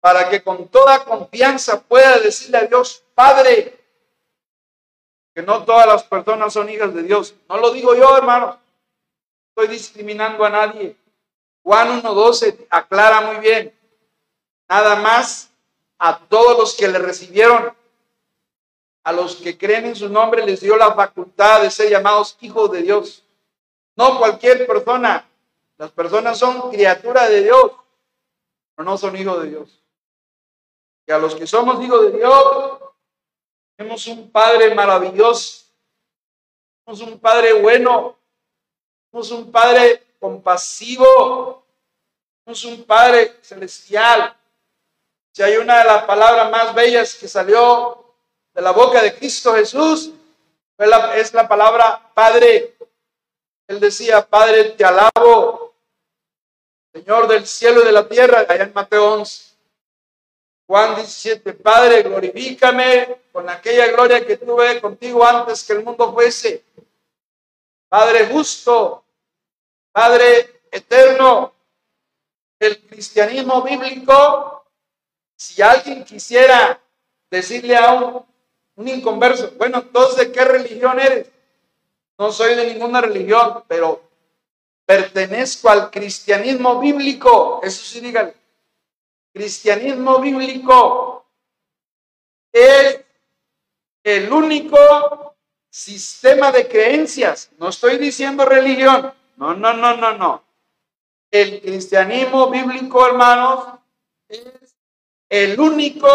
[0.00, 3.78] para que con toda confianza pueda decirle a Dios, Padre,
[5.34, 7.34] que no todas las personas son hijas de Dios.
[7.48, 8.58] No lo digo yo, hermano.
[9.50, 10.96] Estoy discriminando a nadie.
[11.62, 13.74] Juan 1.12 aclara muy bien.
[14.68, 15.50] Nada más
[15.98, 17.74] a todos los que le recibieron
[19.02, 22.70] a los que creen en su nombre les dio la facultad de ser llamados hijos
[22.70, 23.24] de Dios.
[23.96, 25.26] No cualquier persona.
[25.78, 27.72] Las personas son criaturas de Dios,
[28.74, 29.79] pero no son hijos de Dios.
[31.06, 32.78] Y a los que somos hijos de Dios,
[33.76, 35.64] tenemos un Padre maravilloso,
[36.86, 38.16] un Padre bueno,
[39.12, 41.64] un Padre compasivo,
[42.44, 44.36] un Padre celestial.
[45.32, 48.04] Si hay una de las palabras más bellas que salió
[48.52, 50.12] de la boca de Cristo Jesús
[51.14, 52.76] es la palabra Padre.
[53.68, 55.74] Él decía, Padre, te alabo,
[56.92, 59.49] Señor del cielo y de la tierra, allá en Mateo 11.
[60.70, 66.62] Juan 17, Padre, glorifícame con aquella gloria que tuve contigo antes que el mundo fuese.
[67.88, 69.02] Padre justo,
[69.90, 71.52] Padre eterno,
[72.60, 74.64] el cristianismo bíblico,
[75.34, 76.80] si alguien quisiera
[77.28, 78.30] decirle a un
[78.76, 79.50] un inconverso.
[79.58, 81.26] Bueno, entonces, ¿de qué religión eres?
[82.16, 84.00] No soy de ninguna religión, pero
[84.86, 87.58] pertenezco al cristianismo bíblico.
[87.64, 88.39] Eso sí, dígale.
[89.32, 91.24] Cristianismo bíblico
[92.52, 93.00] es
[94.02, 95.36] el único
[95.68, 97.50] sistema de creencias.
[97.58, 99.12] No estoy diciendo religión.
[99.36, 100.44] No, no, no, no, no.
[101.30, 103.78] El cristianismo bíblico, hermanos,
[104.28, 104.76] es
[105.28, 106.08] el único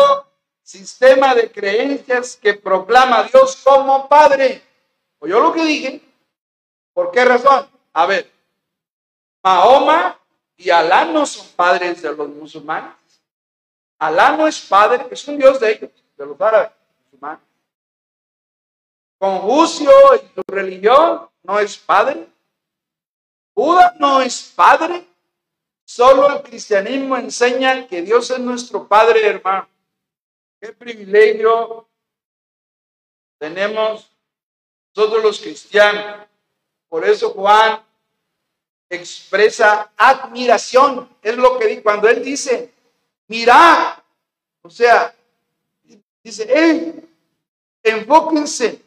[0.61, 4.61] sistema de creencias que proclama a Dios como Padre.
[5.19, 6.01] ¿O yo lo que dije?
[6.93, 7.67] ¿Por qué razón?
[7.93, 8.29] A ver,
[9.43, 10.19] Mahoma
[10.57, 12.93] y Alá no son padres de los musulmanes.
[13.97, 16.71] Alá no es padre, es un Dios de ellos, de los árabes
[17.05, 17.45] musulmanes.
[19.17, 22.27] Confucio y su religión no es padre.
[23.55, 25.05] Buda no es padre.
[25.85, 29.69] Solo el cristianismo enseña que Dios es nuestro Padre, hermano.
[30.59, 31.87] Qué privilegio
[33.37, 34.11] tenemos
[34.91, 36.27] todos los cristianos.
[36.89, 37.81] Por eso Juan
[38.89, 41.07] expresa admiración.
[41.21, 42.73] Es lo que cuando él dice,
[43.27, 44.03] mira,
[44.61, 45.13] o sea,
[46.23, 47.07] dice, hey,
[47.83, 48.81] enfóquense,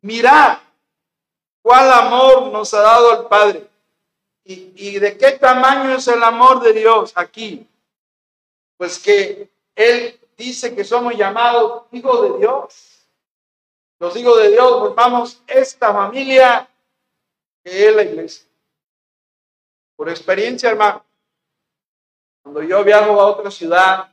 [0.00, 0.62] mira
[1.62, 3.68] cuál amor nos ha dado el Padre.
[4.44, 7.66] ¿Y, ¿Y de qué tamaño es el amor de Dios aquí?
[8.76, 12.92] Pues que Él dice que somos llamados hijos de Dios.
[14.00, 16.68] Los hijos de Dios formamos esta familia
[17.62, 18.44] que es la iglesia.
[19.94, 21.04] Por experiencia, hermano,
[22.42, 24.12] cuando yo viajo a otra ciudad,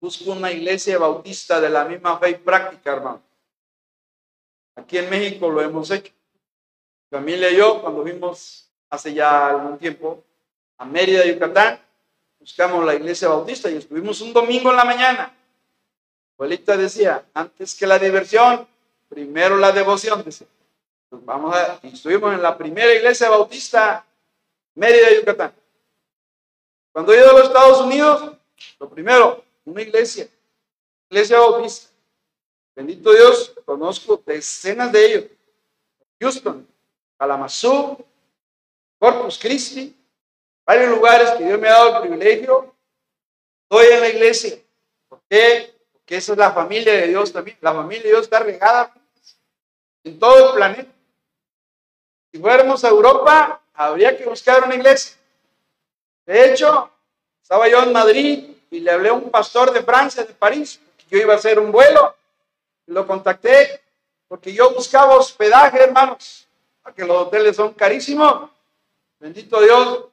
[0.00, 3.22] busco una iglesia bautista de la misma fe y práctica, hermano.
[4.76, 6.12] Aquí en México lo hemos hecho.
[7.10, 10.22] Mi familia y yo, cuando fuimos hace ya algún tiempo
[10.78, 11.80] a Mérida, Yucatán,
[12.38, 15.34] buscamos la iglesia bautista y estuvimos un domingo en la mañana.
[16.34, 18.68] Abuelita decía, antes que la diversión,
[19.08, 20.22] primero la devoción.
[20.22, 20.44] Pues
[21.10, 24.04] vamos a, estuvimos en la primera iglesia bautista,
[24.74, 25.52] Mérida, Yucatán.
[26.96, 28.38] Cuando he ido a los Estados Unidos,
[28.80, 30.30] lo primero, una iglesia,
[31.10, 31.90] iglesia bautista.
[32.74, 35.24] Bendito Dios, conozco decenas de ellos.
[36.18, 36.66] Houston,
[37.18, 38.02] Kalamazoo,
[38.98, 39.94] Corpus Christi,
[40.64, 42.74] varios lugares que Dios me ha dado el privilegio.
[43.64, 44.58] Estoy en la iglesia.
[45.06, 45.74] ¿Por qué?
[45.92, 47.58] Porque esa es la familia de Dios también.
[47.60, 48.94] La familia de Dios está regada
[50.02, 50.90] en todo el planeta.
[52.32, 55.18] Si fuéramos a Europa, habría que buscar una iglesia.
[56.26, 56.90] De hecho,
[57.40, 61.18] estaba yo en Madrid y le hablé a un pastor de Francia, de París, yo
[61.18, 62.14] iba a hacer un vuelo.
[62.86, 63.80] Lo contacté
[64.28, 66.48] porque yo buscaba hospedaje, hermanos,
[66.82, 68.50] porque los hoteles son carísimos.
[69.18, 70.04] Bendito Dios,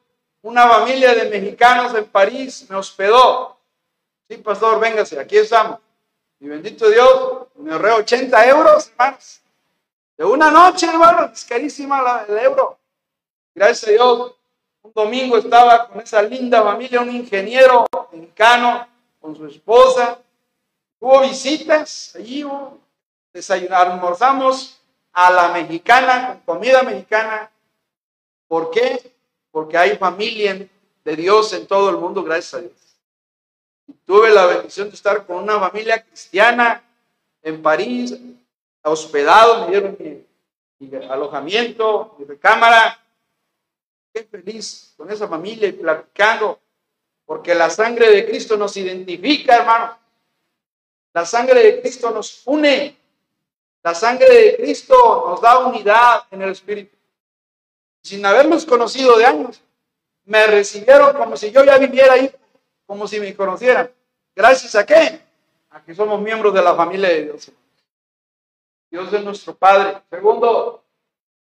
[0.43, 3.57] una familia de mexicanos en París me hospedó.
[4.29, 5.79] Sí, pastor, véngase, aquí estamos.
[6.39, 9.41] Y bendito Dios, me ahorré 80 euros, hermanos.
[10.17, 12.77] De una noche, hermanos, es carísima el euro.
[13.55, 14.35] Gracias a Dios,
[14.83, 18.85] un domingo estaba con esa linda familia, un ingeniero mexicano
[19.19, 20.19] con su esposa.
[20.99, 22.79] Hubo visitas, allí hubo
[23.31, 24.81] desayunar, almorzamos
[25.13, 27.49] a la mexicana, comida mexicana.
[28.47, 29.13] ¿Por qué?
[29.51, 30.67] Porque hay familia
[31.03, 32.73] de Dios en todo el mundo, gracias a Dios.
[34.05, 36.83] Tuve la bendición de estar con una familia cristiana
[37.41, 38.17] en París,
[38.83, 40.25] hospedado, me dieron mi,
[40.79, 43.02] mi alojamiento, mi recámara,
[44.13, 46.59] qué feliz con esa familia y platicando,
[47.25, 49.97] porque la sangre de Cristo nos identifica, hermano.
[51.13, 52.95] La sangre de Cristo nos une.
[53.81, 56.95] La sangre de Cristo nos da unidad en el Espíritu.
[58.01, 59.61] Sin habernos conocido de años,
[60.25, 62.31] me recibieron como si yo ya viviera ahí,
[62.85, 63.91] como si me conocieran.
[64.35, 65.21] ¿Gracias a qué?
[65.69, 67.51] A que somos miembros de la familia de Dios.
[68.89, 70.01] Dios es nuestro Padre.
[70.09, 70.82] Segundo,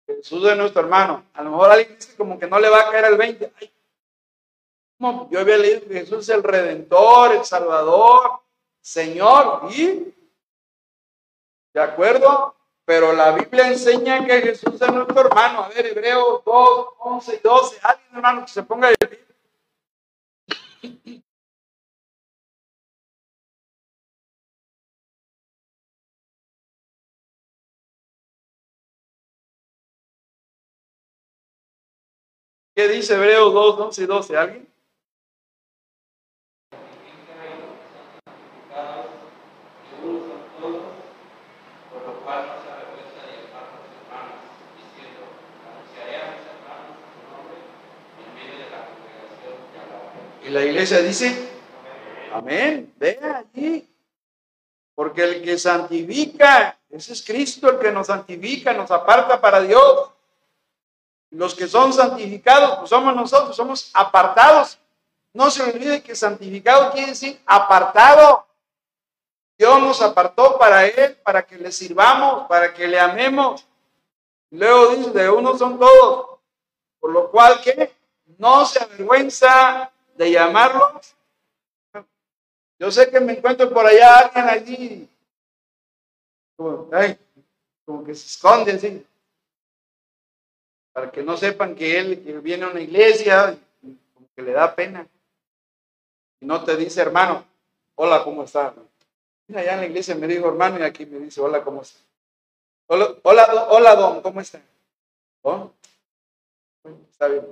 [0.07, 1.25] Jesús es nuestro hermano.
[1.35, 3.53] A lo mejor alguien dice como que no le va a caer el 20.
[5.31, 8.41] Yo había leído que Jesús es el Redentor, el Salvador,
[8.81, 9.71] Señor.
[9.71, 10.15] ¿Y?
[11.75, 12.55] ¿De acuerdo?
[12.85, 15.65] Pero la Biblia enseña que Jesús es nuestro hermano.
[15.65, 17.79] A ver, Hebreos 2, 11 y 12.
[17.83, 19.27] Alguien, hermano, que se ponga de pie.
[32.77, 34.37] ¿Qué dice Hebreos 2, 11 y 12?
[34.37, 34.69] ¿Alguien?
[50.45, 51.35] Y la iglesia dice,
[52.31, 53.89] amén, ve allí.
[54.95, 60.11] Porque el que santifica, ese es Cristo el que nos santifica, nos aparta para Dios.
[61.31, 64.79] Los que son santificados, pues somos nosotros, somos apartados.
[65.33, 68.47] No se olvide que santificado quiere decir apartado.
[69.59, 73.67] Dios nos apartó para Él, para que le sirvamos, para que le amemos.
[74.51, 76.39] Luego dice, de uno son todos.
[77.01, 77.93] Por lo cual que
[78.39, 81.15] no se avergüenza de llamarlos.
[82.79, 85.11] Yo sé que me encuentro por allá alguien allí,
[86.57, 86.91] como,
[87.87, 89.07] como que se esconde así
[90.97, 93.59] para que no sepan que él viene a una iglesia,
[94.15, 95.07] como que le da pena.
[96.41, 97.45] Y no te dice, hermano,
[97.97, 98.73] hola, ¿cómo está?
[99.47, 102.01] Mira, allá en la iglesia me dijo hermano y aquí me dice, hola, ¿cómo está?
[102.87, 103.15] Hola,
[103.69, 104.63] hola, don, ¿cómo está?
[107.11, 107.47] Está bien.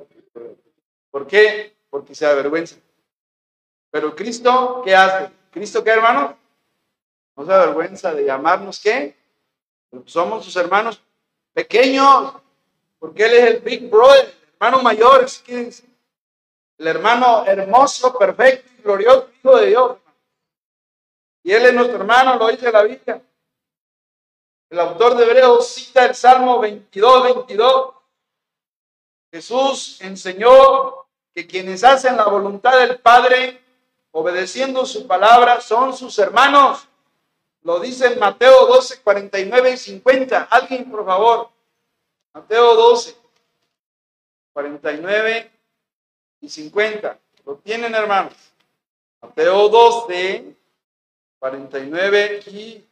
[1.11, 1.77] ¿Por qué?
[1.91, 2.77] Porque se avergüenza.
[3.91, 5.31] Pero Cristo, ¿qué hace?
[5.51, 6.35] ¿Cristo qué, hermano?
[7.37, 9.15] No se avergüenza de llamarnos, ¿qué?
[10.07, 10.99] Somos sus hermanos
[11.53, 12.43] pequeños,
[13.05, 15.85] porque Él es el Big Brother, el hermano mayor, es
[16.79, 19.99] el hermano hermoso, perfecto y glorioso, Hijo de Dios.
[21.43, 23.23] Y Él es nuestro hermano, lo dice la Biblia.
[24.71, 27.95] El autor de Hebreos cita el Salmo 22, 22.
[29.31, 33.63] Jesús enseñó que quienes hacen la voluntad del Padre,
[34.13, 36.89] obedeciendo su palabra, son sus hermanos.
[37.65, 40.45] Lo dice en Mateo 12, 49 y 50.
[40.45, 41.54] Alguien, por favor.
[42.35, 43.17] Mateo 12,
[44.53, 45.51] 49
[46.41, 47.21] y 50.
[47.47, 48.35] ¿Lo tienen, hermanos?
[49.23, 50.57] Mateo 12,
[51.39, 52.85] 49 y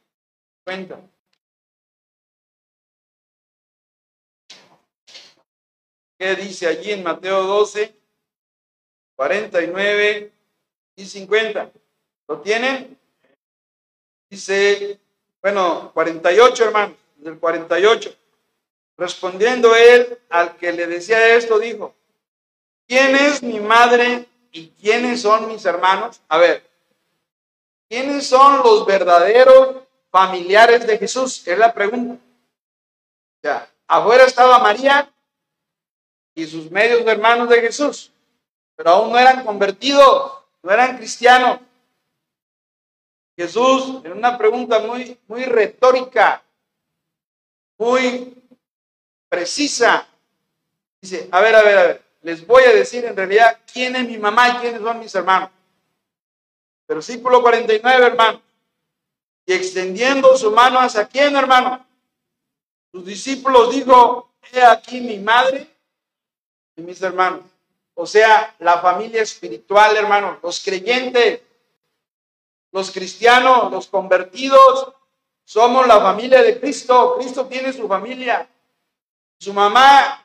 [0.65, 1.01] 50.
[6.17, 7.93] ¿Qué dice allí en Mateo 12,
[9.17, 10.33] 49
[10.95, 11.73] y 50?
[12.29, 12.97] ¿Lo tienen?
[14.31, 15.01] Dice,
[15.43, 18.22] bueno, 48, hermano, del 48.
[19.03, 21.93] Respondiendo él al que le decía esto, dijo,
[22.87, 26.21] ¿quién es mi madre y quiénes son mis hermanos?
[26.29, 26.65] A ver,
[27.89, 29.79] ¿quiénes son los verdaderos
[30.09, 31.45] familiares de Jesús?
[31.49, 32.15] Es la pregunta.
[32.15, 35.13] O sea, afuera estaba María
[36.37, 38.13] y sus medios hermanos de Jesús,
[38.77, 40.33] pero aún no eran convertidos,
[40.63, 41.59] no eran cristianos.
[43.37, 46.41] Jesús, en una pregunta muy, muy retórica,
[47.77, 48.42] muy
[49.33, 50.07] precisa,
[51.01, 54.07] dice, a ver, a ver, a ver, les voy a decir en realidad quién es
[54.07, 55.49] mi mamá y quiénes son mis hermanos.
[56.87, 58.43] Versículo 49, hermano.
[59.47, 61.83] Y extendiendo su mano hacia quién, hermano.
[62.93, 65.67] Sus discípulos dijo, he aquí mi madre
[66.77, 67.41] y mis hermanos.
[67.95, 71.41] O sea, la familia espiritual, hermano, los creyentes,
[72.71, 74.93] los cristianos, los convertidos,
[75.43, 77.17] somos la familia de Cristo.
[77.17, 78.47] Cristo tiene su familia.
[79.43, 80.25] Su mamá,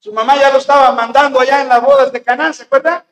[0.00, 3.06] su mamá ya lo estaba mandando allá en las bodas de Canaán, ¿se acuerda?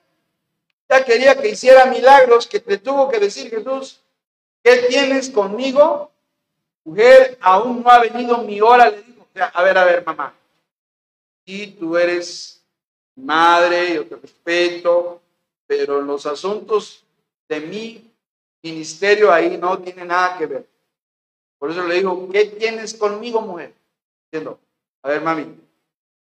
[0.89, 4.01] Ya quería que hiciera milagros, que te tuvo que decir Jesús,
[4.65, 6.11] ¿qué tienes conmigo?
[6.83, 9.29] Mujer, aún no ha venido mi hora, le dijo.
[9.37, 10.35] a ver, a ver, mamá.
[11.45, 12.61] Y tú eres
[13.15, 15.23] madre, yo te respeto,
[15.69, 17.05] pero los asuntos
[17.49, 18.13] de mi
[18.61, 20.67] ministerio ahí no tiene nada que ver.
[21.61, 23.73] Por eso le digo, ¿qué tienes conmigo, mujer?
[24.25, 24.59] Diciendo,
[25.05, 25.55] a ver, mami,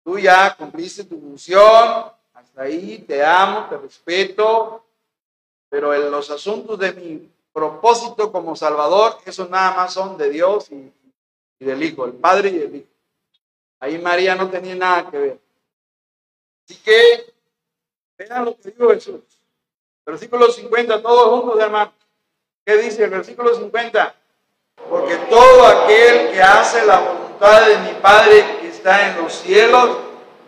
[0.03, 4.85] tú ya cumpliste tu función, hasta ahí te amo, te respeto,
[5.67, 10.69] pero en los asuntos de mi propósito como Salvador, eso nada más son de Dios
[10.71, 10.93] y,
[11.59, 12.87] del Hijo, el Padre y el Hijo.
[13.79, 15.39] Ahí María no tenía nada que ver.
[16.63, 17.33] Así que,
[18.15, 19.21] vean lo que dijo Jesús.
[20.05, 21.95] Versículo 50, todos juntos, hermanos.
[22.63, 24.15] ¿Qué dice el versículo 50?
[24.87, 29.97] Porque todo aquel que hace la voluntad de mi Padre en los cielos,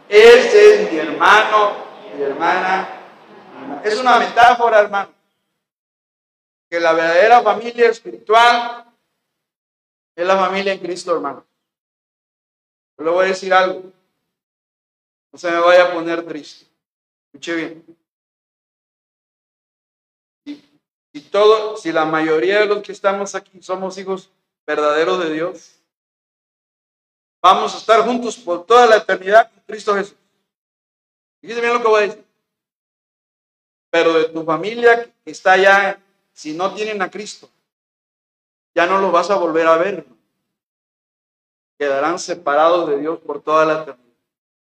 [0.08, 1.74] ese es mi hermano,
[2.16, 2.90] mi hermana.
[3.84, 5.14] Es una metáfora, hermano.
[6.70, 8.86] Que la verdadera familia espiritual
[10.16, 11.46] es la familia en Cristo, hermano.
[12.98, 13.92] Le voy a decir algo.
[15.32, 16.66] No se me vaya a poner triste.
[17.28, 17.98] Escuche bien.
[21.14, 24.32] Si, todo, si la mayoría de los que estamos aquí somos hijos
[24.66, 25.79] verdaderos de Dios,
[27.42, 30.16] vamos a estar juntos por toda la eternidad con Cristo Jesús.
[31.42, 32.26] Fíjese bien lo que voy a decir.
[33.90, 36.00] Pero de tu familia que está allá,
[36.34, 37.50] si no tienen a Cristo,
[38.76, 40.06] ya no lo vas a volver a ver.
[41.78, 44.10] Quedarán separados de Dios por toda la eternidad.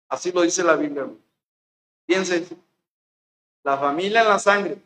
[0.08, 1.06] Así lo dice la Biblia.
[2.06, 2.46] Piensen,
[3.62, 4.78] la familia en la sangre,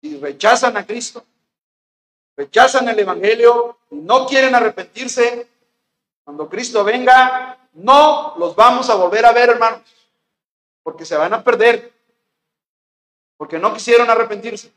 [0.00, 1.24] si rechazan a Cristo,
[2.36, 5.48] rechazan el Evangelio no quieren arrepentirse,
[6.24, 9.80] cuando Cristo venga, no los vamos a volver a ver, hermanos,
[10.82, 11.92] porque se van a perder,
[13.36, 14.72] porque no quisieron arrepentirse.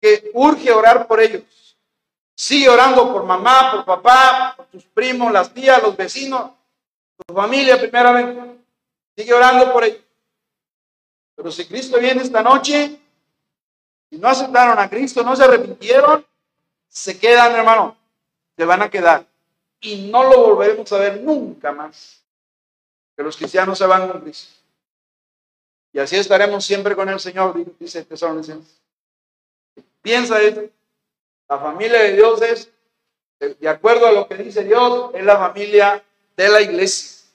[0.00, 1.76] Que urge orar por ellos.
[2.34, 6.52] Sigue orando por mamá, por papá, por tus primos, las tías, los vecinos,
[7.26, 8.62] tu familia primeramente.
[9.14, 10.00] Sigue orando por ellos.
[11.34, 12.98] Pero si Cristo viene esta noche
[14.10, 16.26] y no aceptaron a Cristo, no se arrepintieron,
[16.88, 17.96] se quedan, hermano,
[18.56, 19.26] se van a quedar.
[19.80, 22.22] Y no lo volveremos a ver nunca más.
[23.16, 24.60] Que los cristianos se van con Cristo.
[25.92, 28.80] Y así estaremos siempre con el Señor, dice Tesalonicenses.
[30.02, 30.62] Piensa esto.
[31.48, 32.70] La familia de Dios es,
[33.40, 36.02] de acuerdo a lo que dice Dios, es la familia
[36.36, 37.26] de la iglesia.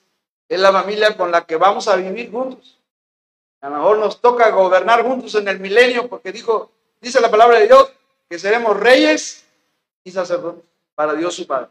[0.48, 2.78] Es la familia con la que vamos a vivir juntos.
[3.60, 6.70] A lo mejor nos toca gobernar juntos en el milenio porque dijo,
[7.00, 7.92] dice la palabra de Dios,
[8.28, 9.44] que seremos reyes
[10.04, 11.68] y sacerdotes para Dios su Padre.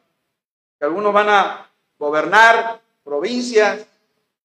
[0.79, 3.85] Que algunos van a gobernar provincias,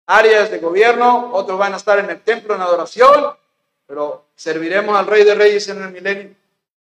[0.06, 3.36] áreas de gobierno, otros van a estar en el templo en adoración,
[3.86, 6.34] pero serviremos al Rey de Reyes en el milenio.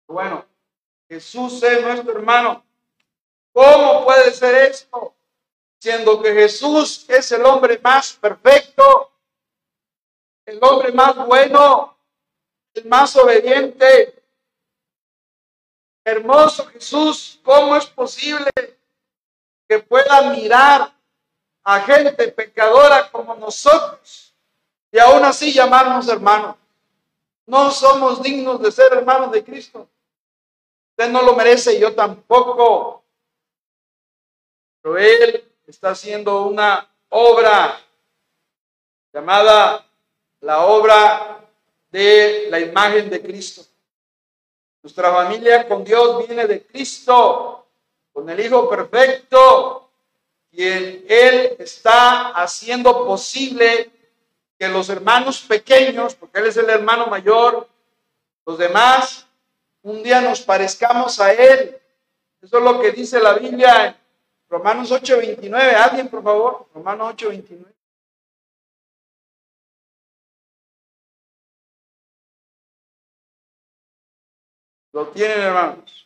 [0.08, 0.46] Bueno,
[1.08, 2.64] Jesús es nuestro hermano.
[3.54, 5.14] ¿Cómo puede ser esto?
[5.80, 9.12] Siendo que Jesús es el hombre más perfecto,
[10.46, 11.98] el hombre más bueno,
[12.74, 14.22] el más obediente.
[16.04, 18.52] Hermoso Jesús, ¿cómo es posible
[19.68, 20.94] que pueda mirar
[21.64, 24.34] a gente pecadora como nosotros
[24.92, 26.56] y aún así llamarnos hermanos?
[27.46, 29.88] No somos dignos de ser hermanos de Cristo.
[30.92, 33.04] Usted no lo merece, yo tampoco.
[34.82, 37.80] Pero Él está haciendo una obra
[39.14, 39.86] llamada
[40.42, 41.40] la obra
[41.90, 43.64] de la imagen de Cristo.
[44.84, 47.65] Nuestra familia con Dios viene de Cristo,
[48.16, 49.90] con el Hijo perfecto,
[50.50, 53.92] quien Él está haciendo posible
[54.58, 57.68] que los hermanos pequeños, porque Él es el hermano mayor,
[58.46, 59.28] los demás,
[59.82, 61.78] un día nos parezcamos a Él.
[62.42, 63.96] Eso es lo que dice la Biblia en
[64.48, 65.76] Romanos 8:29.
[65.76, 67.66] Alguien, por favor, Romanos 8:29.
[74.94, 76.05] Lo tienen, hermanos.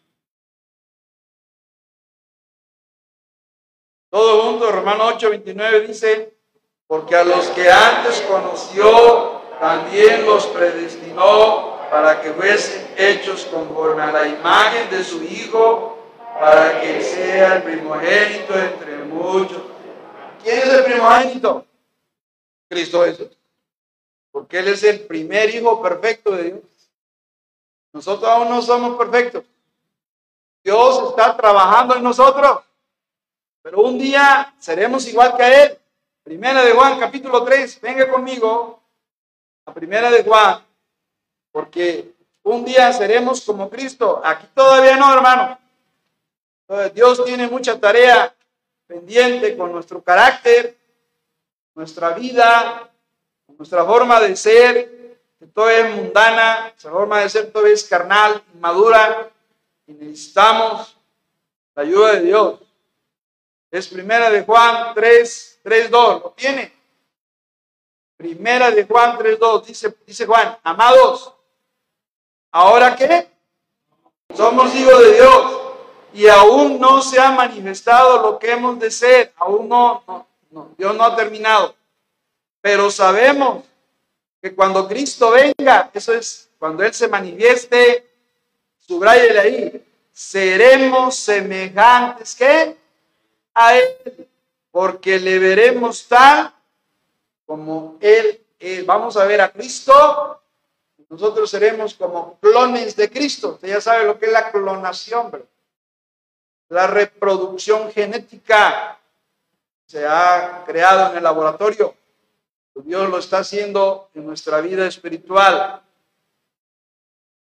[4.10, 6.34] Todo mundo, Romanos 8:29 dice,
[6.88, 14.12] porque a los que antes conoció, también los predestinó para que fuesen hechos conforme a
[14.12, 15.97] la imagen de su Hijo,
[16.39, 19.62] para que sea el primogénito entre muchos.
[20.43, 21.66] ¿Quién es el primogénito?
[22.70, 23.30] Cristo Jesús.
[24.32, 26.62] Porque Él es el primer Hijo perfecto de Dios.
[27.91, 29.43] Nosotros aún no somos perfectos.
[30.64, 32.62] Dios está trabajando en nosotros.
[33.62, 35.78] Pero un día seremos igual que a Él.
[36.24, 37.82] Primera de Juan, capítulo 3.
[37.82, 38.82] Venga conmigo.
[39.66, 40.64] La primera de Juan.
[41.51, 44.22] Porque un día seremos como Cristo.
[44.24, 45.57] Aquí todavía no, hermano.
[46.93, 48.34] Dios tiene mucha tarea
[48.86, 50.78] pendiente con nuestro carácter,
[51.74, 52.89] nuestra vida,
[53.57, 58.43] nuestra forma de ser, que todo es mundana, nuestra forma de ser todo es carnal,
[58.53, 59.30] inmadura,
[59.88, 60.95] y necesitamos
[61.76, 62.60] la ayuda de Dios.
[63.72, 66.22] Es primera de Juan 3, 3, 2.
[66.24, 66.74] ¿Lo tiene?
[68.17, 69.67] Primera de Juan 3, 2.
[69.67, 71.34] Dice, dice Juan, amados,
[72.51, 73.30] ¿ahora qué?
[74.36, 75.61] Somos hijos de Dios
[76.13, 79.34] y aún no se ha manifestado lo que hemos de ser.
[79.38, 80.03] Aún no,
[80.49, 81.76] no, Dios no ha terminado.
[82.61, 83.63] Pero sabemos
[84.41, 88.05] que cuando Cristo venga, eso es cuando Él se manifieste,
[88.78, 92.76] subrayele ahí, seremos semejantes que
[94.72, 96.53] porque le veremos tal
[97.45, 98.86] como Él es.
[98.86, 100.41] Vamos a ver a Cristo,
[101.10, 103.53] nosotros seremos como clones de Cristo.
[103.53, 105.32] Usted ya sabe lo que es la clonación.
[106.70, 108.99] La reproducción genética
[109.88, 111.95] se ha creado en el laboratorio.
[112.76, 115.82] Dios lo está haciendo en nuestra vida espiritual.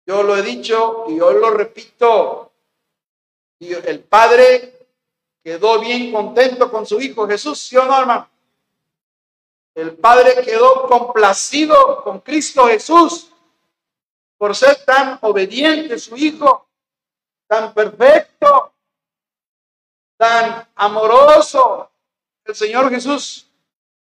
[0.06, 2.52] Yo lo he dicho y hoy lo repito.
[3.58, 4.73] El Padre
[5.44, 8.28] quedó bien contento con su hijo Jesús, ¿sí o no, hermano?
[9.74, 13.30] El Padre quedó complacido con Cristo Jesús
[14.38, 16.66] por ser tan obediente su hijo,
[17.46, 18.72] tan perfecto,
[20.16, 21.90] tan amoroso,
[22.44, 23.46] el Señor Jesús.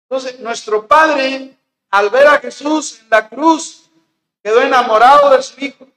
[0.04, 1.58] Entonces, nuestro Padre,
[1.90, 3.90] al ver a Jesús en la cruz,
[4.42, 5.88] quedó enamorado de su hijo.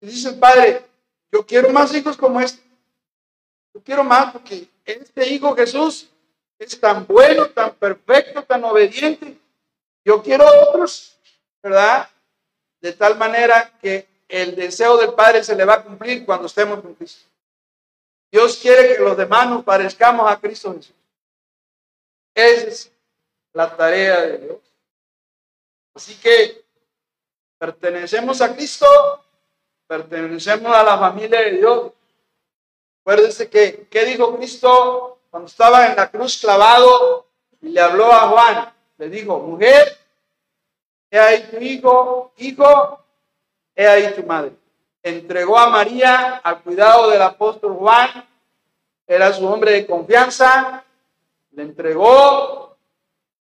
[0.00, 0.86] Y dice el Padre,
[1.32, 2.62] yo quiero más hijos como este.
[3.74, 6.08] Yo quiero más porque este hijo Jesús
[6.58, 9.36] es tan bueno, tan perfecto, tan obediente.
[10.04, 11.16] Yo quiero otros,
[11.62, 12.08] ¿verdad?
[12.80, 16.80] De tal manera que el deseo del Padre se le va a cumplir cuando estemos
[16.80, 17.28] con Cristo.
[18.30, 20.94] Dios quiere que los demás nos parezcamos a Cristo Jesús.
[22.34, 22.92] Esa es
[23.52, 24.58] la tarea de Dios.
[25.94, 26.64] Así que
[27.58, 28.86] pertenecemos a Cristo,
[29.86, 31.92] pertenecemos a la familia de Dios.
[33.02, 37.26] Acuérdense que, ¿qué dijo Cristo cuando estaba en la cruz clavado
[37.60, 38.72] y le habló a Juan?
[38.96, 39.98] Le dijo, mujer,
[41.10, 43.04] he ahí tu hijo, hijo,
[43.74, 44.52] he ahí tu madre.
[45.02, 48.24] Entregó a María al cuidado del apóstol Juan,
[49.04, 50.84] era su hombre de confianza,
[51.50, 52.76] le entregó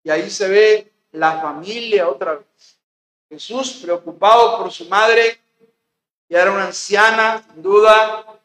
[0.03, 2.79] y ahí se ve la familia otra vez.
[3.27, 5.37] Jesús preocupado por su madre,
[6.29, 8.38] ya era una anciana, sin duda,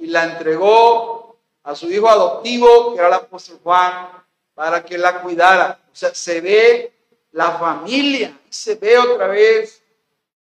[0.00, 4.08] y la entregó a su hijo adoptivo, que era el apóstol Juan,
[4.54, 5.78] para que la cuidara.
[5.92, 6.92] O sea, se ve
[7.32, 9.82] la familia, y se ve otra vez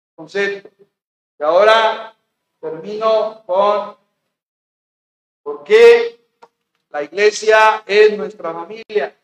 [0.09, 0.69] el concepto.
[1.39, 2.15] Y ahora
[2.59, 3.95] termino con
[5.43, 6.19] por qué
[6.89, 9.15] la iglesia es nuestra familia.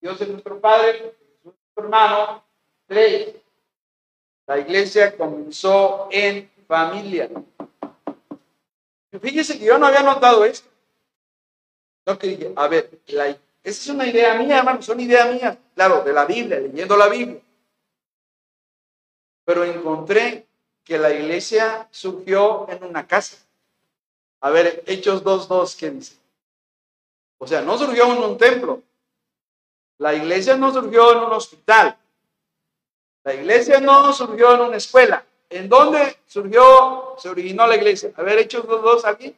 [0.00, 2.44] Dios es nuestro Padre, es nuestro hermano.
[2.86, 3.34] Tres,
[4.46, 7.30] la iglesia comenzó en familia.
[9.20, 10.68] Fíjese que yo no había notado esto.
[12.18, 13.30] Que a ver, esa
[13.62, 17.40] es una idea mía, hermano, son ideas mías, claro, de la Biblia, leyendo la Biblia.
[19.44, 20.46] Pero encontré
[20.84, 23.36] que la iglesia surgió en una casa.
[24.40, 26.16] A ver, Hechos 2.2, ¿qué dice?
[27.38, 28.82] O sea, no surgió en un templo.
[29.98, 31.96] La iglesia no surgió en un hospital.
[33.24, 35.24] La iglesia no surgió en una escuela.
[35.50, 38.12] ¿En dónde surgió, se originó la iglesia?
[38.16, 39.34] A ver, Hechos los dos aquí.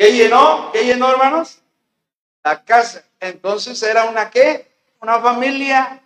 [0.00, 0.70] ¿Qué llenó?
[0.72, 1.60] ¿Qué llenó, hermanos?
[2.42, 3.04] La casa.
[3.20, 4.66] Entonces era una qué?
[5.00, 5.99] Una familia.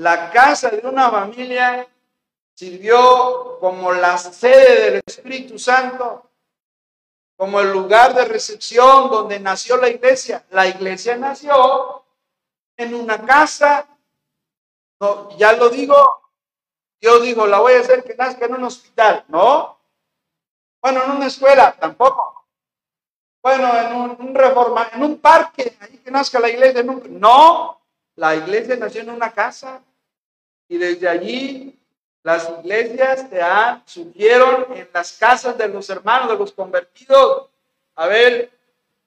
[0.00, 1.86] La casa de una familia
[2.54, 6.30] sirvió como la sede del Espíritu Santo,
[7.36, 10.42] como el lugar de recepción donde nació la iglesia.
[10.52, 12.02] La iglesia nació
[12.78, 13.86] en una casa.
[15.00, 15.94] No, ya lo digo,
[16.98, 19.78] Dios dijo, la voy a hacer que nazca en un hospital, ¿no?
[20.80, 22.46] Bueno, en una escuela, tampoco.
[23.42, 26.82] Bueno, en un, reforma, en un parque, ahí que nazca la iglesia.
[26.82, 27.82] no,
[28.16, 29.82] la iglesia nació en una casa.
[30.70, 31.76] Y desde allí
[32.22, 37.48] las iglesias se han, surgieron en las casas de los hermanos, de los convertidos.
[37.96, 38.52] A ver,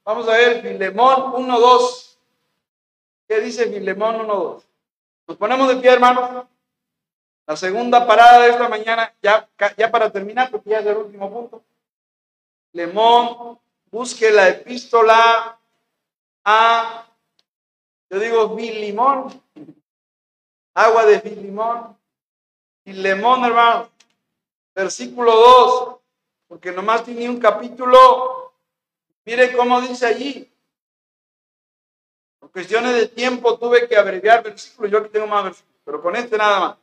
[0.04, 2.16] vamos a ver, Filemón 1.2.
[3.26, 4.62] ¿Qué dice Filemón 1.2?
[5.26, 6.44] Nos ponemos de pie, hermanos.
[7.46, 9.48] La segunda parada de esta mañana, ya,
[9.78, 11.62] ya para terminar, porque ya es el último punto.
[12.72, 13.58] Filemón
[13.90, 15.58] busque la epístola
[16.44, 17.06] a,
[18.10, 19.42] yo digo, limón,
[20.74, 21.96] agua de limón,
[22.84, 23.88] y limón, hermano,
[24.74, 25.96] versículo 2,
[26.48, 28.52] porque nomás tiene un capítulo,
[29.24, 30.50] mire cómo dice allí.
[32.40, 36.16] Por cuestiones de tiempo tuve que abreviar versículos, yo aquí tengo más versículos, pero con
[36.16, 36.76] este nada más.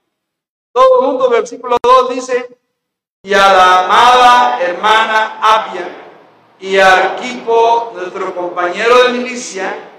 [0.71, 2.57] Todo mundo, versículo 2 dice,
[3.23, 5.97] y a la amada hermana Abia,
[6.59, 9.89] y a Arquipo, nuestro compañero de milicia,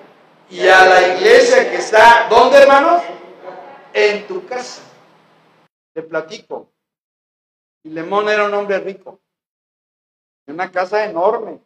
[0.49, 3.03] y a la iglesia que está, ¿dónde hermanos?
[3.93, 4.83] En tu casa.
[5.93, 6.69] Te platico.
[7.85, 9.21] Lemón era un hombre rico.
[10.47, 11.61] En una casa enorme,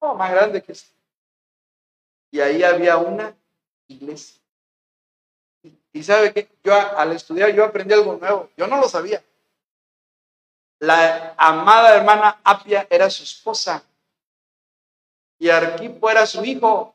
[0.00, 0.92] más grande que esta.
[2.30, 3.36] Y ahí había una
[3.88, 4.40] iglesia.
[5.92, 8.50] Y sabe que yo al estudiar yo aprendí algo nuevo.
[8.56, 9.22] Yo no lo sabía.
[10.78, 13.84] La amada hermana Apia era su esposa
[15.38, 16.94] y Arquipo era su hijo.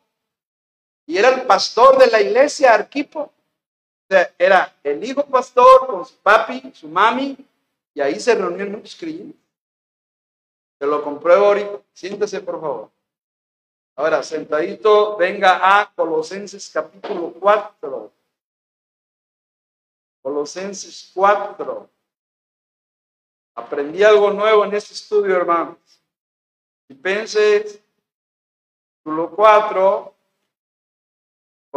[1.06, 3.34] Y era el pastor de la iglesia, Arquipo.
[4.10, 7.38] Era el hijo pastor con su papi, su mami,
[7.94, 9.40] y ahí se reunían muchos creyentes.
[10.78, 11.82] Te lo compruebo ahorita.
[11.94, 12.90] Siéntese, por favor.
[13.96, 18.12] Ahora, sentadito, venga a Colosenses capítulo 4.
[20.22, 21.90] Colosenses 4.
[23.56, 25.78] Aprendí algo nuevo en este estudio, hermanos.
[26.88, 27.82] Y pense
[29.04, 30.14] Capítulo 4,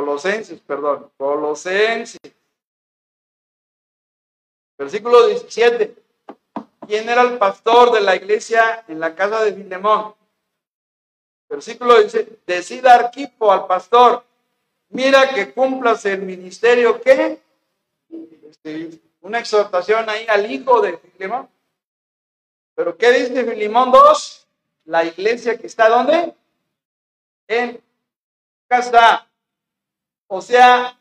[0.01, 2.19] Colosenses, perdón, Colosenses.
[4.79, 5.95] Versículo 17.
[6.87, 10.15] ¿Quién era el pastor de la iglesia en la casa de Filemón?
[11.51, 14.25] Versículo dice, decida Arquipo al pastor,
[14.89, 17.39] mira que cumplas el ministerio que,
[18.49, 21.47] este, una exhortación ahí al hijo de Filemón.
[22.75, 24.47] Pero ¿qué dice Filemón 2?
[24.87, 26.35] La iglesia que está ¿dónde?
[27.49, 27.83] en
[28.67, 29.30] casa.
[30.33, 30.97] O sea,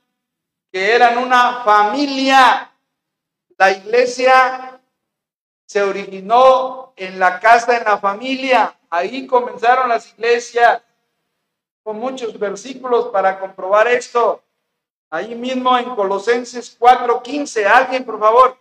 [0.71, 2.71] que eran una familia.
[3.59, 4.82] La iglesia
[5.67, 8.75] se originó en la casa, en la familia.
[8.89, 10.82] Ahí comenzaron las iglesias
[11.84, 14.41] con muchos versículos para comprobar esto.
[15.11, 17.67] Ahí mismo en Colosenses 4:15.
[17.67, 18.59] Alguien, por favor.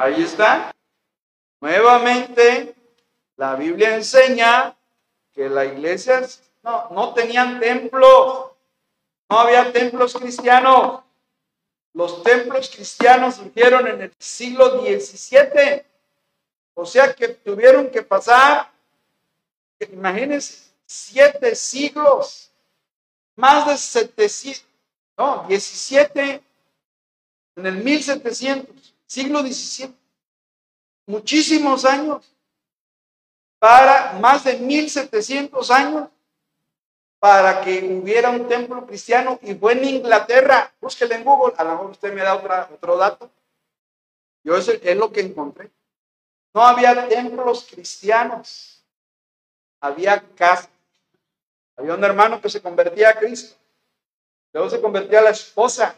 [0.00, 0.74] Ahí está.
[1.60, 2.74] Nuevamente,
[3.36, 4.74] la Biblia enseña
[5.30, 8.52] que las iglesias no, tenían templos.
[9.28, 11.02] No había templos cristianos.
[11.92, 15.82] Los templos cristianos surgieron en el siglo XVII.
[16.72, 18.70] O sea que tuvieron que pasar,
[19.80, 22.50] imagínense, siete siglos,
[23.36, 24.64] más de 700,
[25.18, 26.42] no, 17
[27.56, 29.92] en el 1700 siglo XVII,
[31.06, 32.32] muchísimos años,
[33.58, 36.08] para más de 1700 años,
[37.18, 40.72] para que hubiera un templo cristiano y fue en Inglaterra.
[40.80, 43.28] Búsquele en Google, a lo mejor usted me da otra, otro dato.
[44.44, 45.70] Yo eso es lo que encontré.
[46.54, 48.84] No había templos cristianos,
[49.80, 50.70] había casas.
[51.76, 53.56] Había un hermano que se convertía a Cristo,
[54.52, 55.96] luego se convertía a la esposa,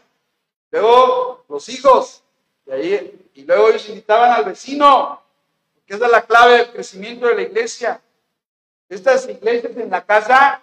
[0.71, 2.22] luego los hijos,
[2.65, 5.21] Y, ahí, y luego ellos invitaban al vecino,
[5.85, 8.01] que es la clave del crecimiento de la iglesia.
[8.89, 10.61] Estas iglesias en la casa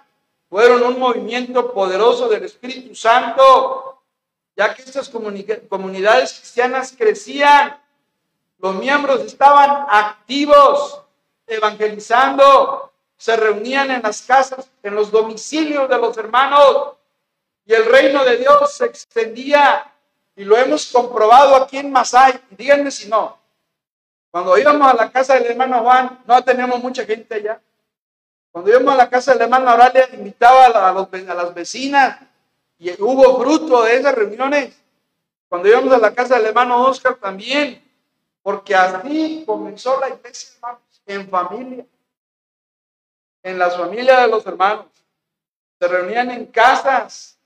[0.49, 4.03] fueron un movimiento poderoso del Espíritu Santo,
[4.57, 7.81] ya que estas comunidades cristianas crecían,
[8.59, 11.01] los miembros estaban activos,
[11.47, 16.95] evangelizando, se reunían en las casas, en los domicilios de los hermanos,
[17.65, 19.93] y el reino de Dios se extendía,
[20.37, 22.41] y lo hemos comprobado aquí en Masai.
[22.51, 23.39] Díganme si no.
[24.31, 27.61] Cuando íbamos a la casa del hermano Juan, no tenemos mucha gente allá.
[28.53, 32.21] Cuando íbamos a la casa del hermano Auralia, invitaba a, a las vecinas
[32.79, 34.77] y hubo fruto de esas reuniones.
[35.49, 37.83] Cuando íbamos a la casa del hermano Oscar también,
[38.43, 41.85] porque así comenzó la iglesia, en familia,
[43.43, 44.87] en las familias de los hermanos.
[45.79, 47.40] Se reunían en casas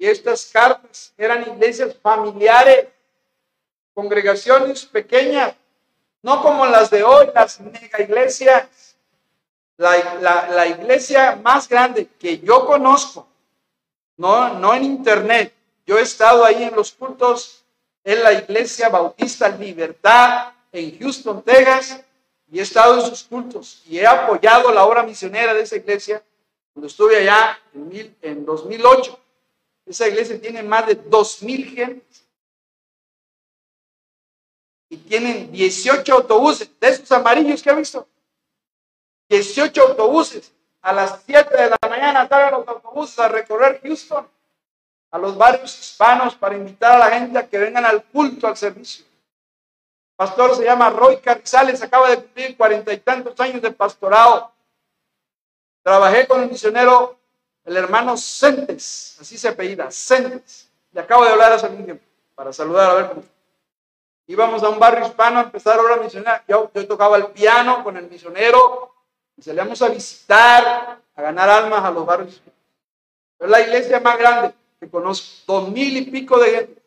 [0.00, 2.86] y estas cartas eran iglesias familiares,
[3.92, 5.54] congregaciones pequeñas,
[6.22, 8.96] no como las de hoy, las mega iglesias
[9.76, 13.26] la, iglesia más grande que yo conozco,
[14.16, 15.52] no, no en internet,
[15.86, 17.62] yo he estado ahí en los cultos,
[18.02, 22.02] en la iglesia bautista Libertad en Houston, Texas,
[22.50, 26.22] y he estado en sus cultos y he apoyado la obra misionera de esa iglesia
[26.72, 29.18] cuando estuve allá en, en 2008.
[29.90, 32.24] Esa iglesia tiene más de 2.000 gentes
[34.88, 38.06] y tienen 18 autobuses de esos amarillos que ha visto.
[39.28, 40.52] 18 autobuses.
[40.80, 44.28] A las 7 de la mañana salen los autobuses a recorrer Houston,
[45.10, 48.56] a los barrios hispanos, para invitar a la gente a que vengan al culto, al
[48.56, 49.04] servicio.
[50.14, 54.52] pastor se llama Roy Carrizales, acaba de cumplir cuarenta y tantos años de pastorado.
[55.82, 57.19] Trabajé con el misionero,
[57.64, 60.70] el hermano Centes, así se apellida, Centes.
[60.92, 62.04] Le acabo de hablar hace algún tiempo
[62.34, 63.22] para saludar a ver cómo.
[64.26, 66.44] Íbamos a un barrio hispano a empezar obra misionera.
[66.48, 68.94] Yo, yo tocaba el piano con el misionero,
[69.40, 72.40] salíamos a visitar, a ganar almas a los barrios.
[73.38, 76.82] Es la iglesia más grande que conozco, dos mil y pico de gente.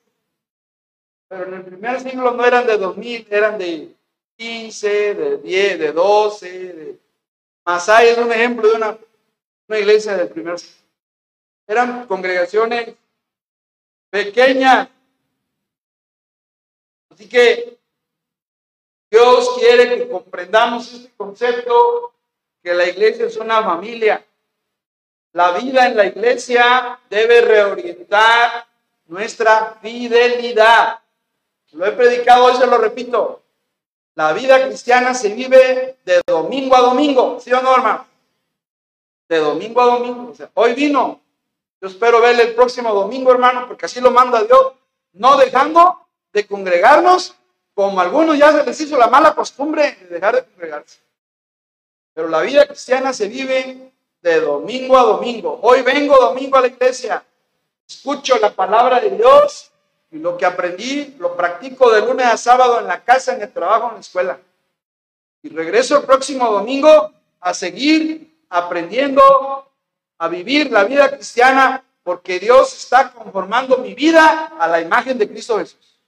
[1.27, 3.93] Pero en el primer siglo no eran de dos mil, eran de
[4.37, 6.49] quince, de diez, de doce.
[6.49, 6.99] De...
[7.65, 8.97] Masai es un ejemplo de una,
[9.67, 10.55] una iglesia del primer.
[11.67, 12.95] Eran congregaciones
[14.09, 14.89] pequeñas.
[17.09, 17.77] Así que
[19.09, 22.13] Dios quiere que comprendamos este concepto
[22.61, 24.25] que la iglesia es una familia.
[25.33, 28.65] La vida en la iglesia debe reorientar
[29.07, 30.99] nuestra fidelidad.
[31.71, 33.41] Lo he predicado hoy, se lo repito.
[34.15, 38.12] La vida cristiana se vive de domingo a domingo, ¿sí o no, hermano?
[39.27, 40.31] De domingo a domingo.
[40.31, 41.21] O sea, hoy vino.
[41.81, 44.73] Yo espero verle el próximo domingo, hermano, porque así lo manda Dios.
[45.13, 45.99] No dejando
[46.31, 47.35] de congregarnos,
[47.73, 50.99] como algunos ya se les hizo la mala costumbre de dejar de congregarse.
[52.13, 55.59] Pero la vida cristiana se vive de domingo a domingo.
[55.61, 57.23] Hoy vengo domingo a la iglesia,
[57.87, 59.71] escucho la palabra de Dios
[60.11, 63.51] y lo que aprendí lo practico de lunes a sábado en la casa, en el
[63.51, 64.39] trabajo, en la escuela.
[65.41, 69.67] Y regreso el próximo domingo a seguir aprendiendo
[70.19, 75.27] a vivir la vida cristiana porque Dios está conformando mi vida a la imagen de
[75.27, 75.99] Cristo Jesús.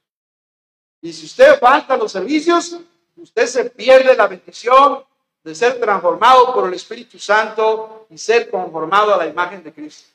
[1.01, 2.79] Y si usted falta los servicios,
[3.15, 5.03] usted se pierde la bendición
[5.43, 10.09] de ser transformado por el Espíritu Santo y ser conformado a la imagen de Cristo.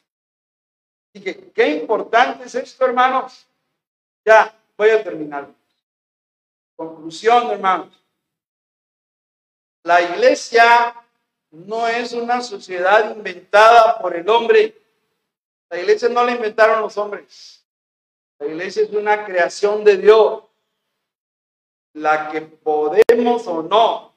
[1.12, 3.44] Así que, qué importante es esto, hermanos.
[4.24, 5.48] Ya, voy a terminar.
[6.76, 7.88] Conclusión, hermanos.
[9.82, 10.94] La iglesia
[11.50, 14.76] no es una sociedad inventada por el hombre.
[15.68, 17.64] La iglesia no la inventaron los hombres.
[18.38, 20.44] La iglesia es una creación de Dios,
[21.92, 24.14] la que podemos o no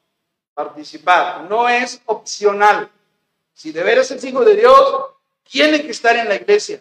[0.53, 2.89] participar, no es opcional.
[3.53, 5.05] Si de veras hijo de Dios,
[5.43, 6.79] tiene que estar en la iglesia,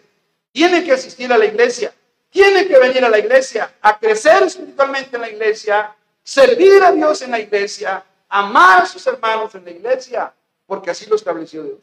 [0.51, 1.93] tiene que asistir a la iglesia,
[2.29, 7.21] tiene que venir a la iglesia, a crecer espiritualmente en la iglesia, servir a Dios
[7.23, 10.33] en la iglesia, amar a sus hermanos en la iglesia,
[10.65, 11.79] porque así lo estableció Dios.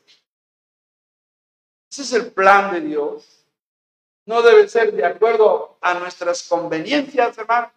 [1.90, 3.44] Ese es el plan de Dios.
[4.26, 7.70] No debe ser de acuerdo a nuestras conveniencias, hermano.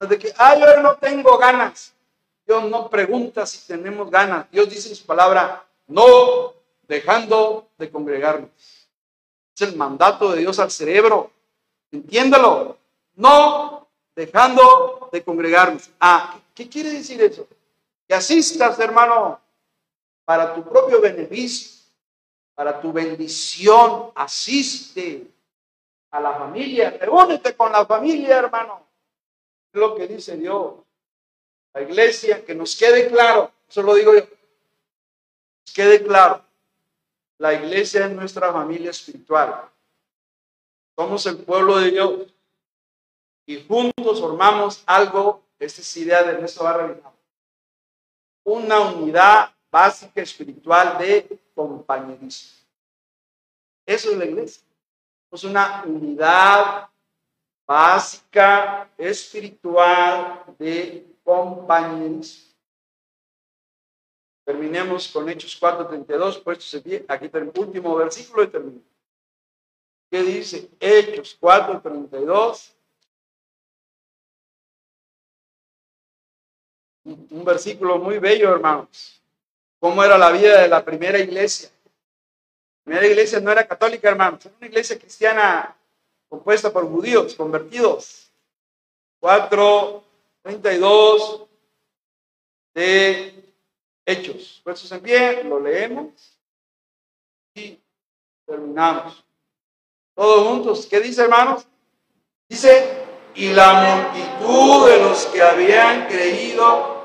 [0.00, 1.94] De que, ay, yo no tengo ganas.
[2.46, 4.50] Dios no pregunta si tenemos ganas.
[4.50, 6.54] Dios dice en su palabra, no
[6.88, 8.50] dejando de congregarnos.
[9.54, 11.30] Es el mandato de Dios al cerebro.
[11.92, 12.76] Entiéndalo.
[13.14, 15.90] No dejando de congregarnos.
[16.00, 17.46] Ah, ¿qué quiere decir eso?
[18.06, 19.40] Que asistas, hermano,
[20.28, 21.88] para tu propio beneficio,
[22.54, 24.12] para tu bendición.
[24.14, 25.26] Asiste
[26.10, 26.98] a la familia.
[27.00, 28.86] Reúnete con la familia, hermano.
[29.72, 30.74] Es lo que dice Dios.
[31.72, 34.20] La iglesia, que nos quede claro, eso lo digo yo,
[35.74, 36.44] quede claro.
[37.38, 39.66] La iglesia es nuestra familia espiritual.
[40.94, 42.34] Somos el pueblo de Dios.
[43.46, 46.94] Y juntos formamos algo, esta es idea de Ernesto Barra
[48.44, 52.58] una unidad básica espiritual de compañerismo.
[53.86, 54.62] Eso es la iglesia.
[55.30, 56.88] Es una unidad
[57.66, 62.48] básica espiritual de compañerismo.
[64.44, 67.04] Terminemos con Hechos 4:32, puestos en pie.
[67.06, 68.80] Aquí el último versículo y termino.
[70.10, 70.70] ¿Qué dice?
[70.80, 72.74] Hechos 4:32.
[77.04, 79.17] Un versículo muy bello, hermanos.
[79.80, 81.68] ¿Cómo era la vida de la primera iglesia?
[82.84, 84.44] La primera iglesia no era católica, hermanos.
[84.44, 85.76] Era una iglesia cristiana
[86.28, 88.32] compuesta por judíos convertidos.
[89.20, 91.46] 4.32
[92.74, 93.34] de
[94.04, 94.60] Hechos.
[94.64, 96.36] Puestos en pie, lo leemos
[97.54, 97.78] y
[98.46, 99.24] terminamos.
[100.14, 100.86] Todos juntos.
[100.86, 101.66] ¿Qué dice, hermanos?
[102.48, 106.96] Dice, y la multitud de los que habían creído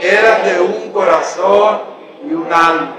[0.00, 1.89] eran de un corazón
[2.22, 2.96] y un alma.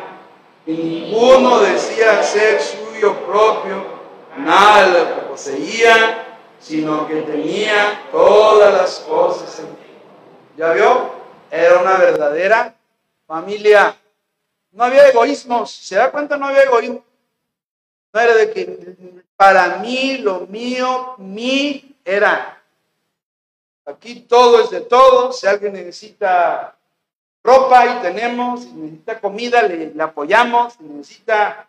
[0.66, 3.84] Ninguno decía ser suyo propio
[4.38, 9.82] nada lo que poseía, sino que tenía todas las cosas en
[10.58, 11.12] ¿Ya vio?
[11.50, 12.76] Era una verdadera
[13.26, 13.96] familia.
[14.72, 15.72] No había egoísmos.
[15.72, 16.38] ¿Se da cuenta?
[16.38, 17.04] No había egoísmo.
[18.14, 22.62] No era de que para mí, lo mío, mí era.
[23.86, 25.32] Aquí todo es de todo.
[25.32, 26.76] Si alguien necesita
[27.44, 31.68] ropa y tenemos, si necesita comida, le, apoyamos, si necesita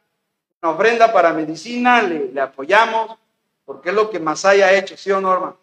[0.60, 3.18] una ofrenda para medicina, le, apoyamos,
[3.64, 5.56] porque es lo que más haya hecho, ¿sí o no?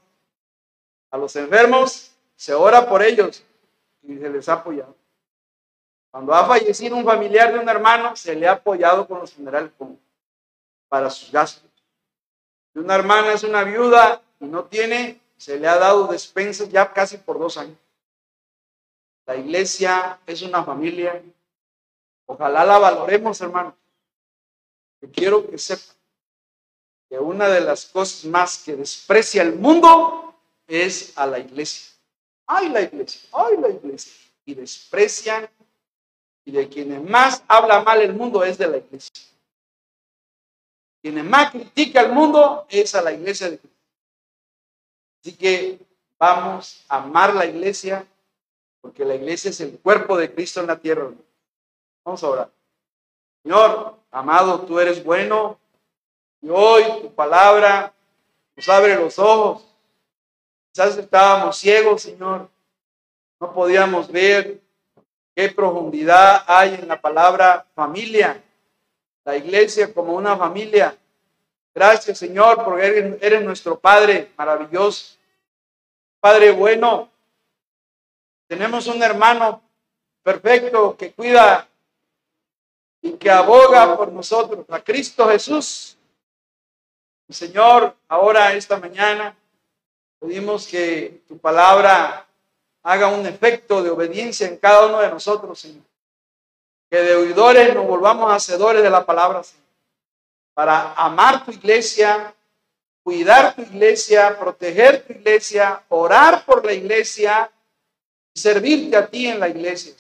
[1.12, 3.44] A los enfermos se ora por ellos
[4.04, 4.96] y se les ha apoyado.
[6.12, 9.72] Cuando ha fallecido un familiar de un hermano, se le ha apoyado con los funerales
[10.88, 11.70] para sus gastos.
[12.74, 16.92] Si una hermana es una viuda y no tiene, se le ha dado despensas ya
[16.92, 17.78] casi por dos años.
[19.30, 21.22] La iglesia es una familia.
[22.26, 23.78] Ojalá la valoremos, hermano.
[25.14, 25.94] Quiero que sepa
[27.08, 30.34] que una de las cosas más que desprecia el mundo
[30.66, 31.96] es a la iglesia.
[32.48, 34.12] Ay, la iglesia, ay, la iglesia.
[34.46, 35.48] Y desprecian,
[36.44, 39.14] y de quienes más habla mal el mundo es de la iglesia.
[41.04, 43.80] Quienes más critica el mundo es a la iglesia de Cristo.
[45.22, 45.80] Así que
[46.18, 48.08] vamos a amar la iglesia
[48.82, 51.10] porque la iglesia es el cuerpo de Cristo en la tierra.
[52.04, 52.50] Vamos a orar.
[53.44, 55.60] Señor, amado, tú eres bueno
[56.42, 57.94] y hoy tu palabra
[58.56, 59.66] nos abre los ojos.
[60.72, 62.50] Quizás estábamos ciegos, Señor.
[63.40, 64.60] No podíamos ver
[65.36, 68.42] qué profundidad hay en la palabra familia.
[69.24, 70.98] La iglesia como una familia.
[71.74, 75.18] Gracias, Señor, porque eres, eres nuestro Padre maravilloso.
[76.20, 77.10] Padre bueno,
[78.50, 79.62] tenemos un hermano
[80.24, 81.68] perfecto que cuida
[83.00, 85.96] y que aboga por nosotros, a Cristo Jesús.
[87.30, 89.38] Señor, ahora esta mañana
[90.20, 92.26] pedimos que tu palabra
[92.82, 95.86] haga un efecto de obediencia en cada uno de nosotros, Señor.
[96.90, 99.68] Que de oidores nos volvamos hacedores de la palabra, Señor.
[100.56, 102.34] Para amar tu iglesia,
[103.04, 107.52] cuidar tu iglesia, proteger tu iglesia, orar por la iglesia
[108.40, 109.94] servirte a ti en la iglesia,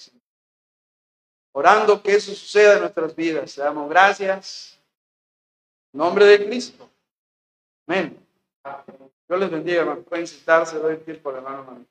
[1.51, 3.55] Orando que eso suceda en nuestras vidas.
[3.55, 4.79] Te damos gracias.
[5.91, 6.89] En nombre de Cristo.
[7.87, 8.17] Amén.
[9.27, 10.03] Dios les bendiga, hermano.
[10.03, 11.85] Pueden sentarse, doy tiempo, hermano.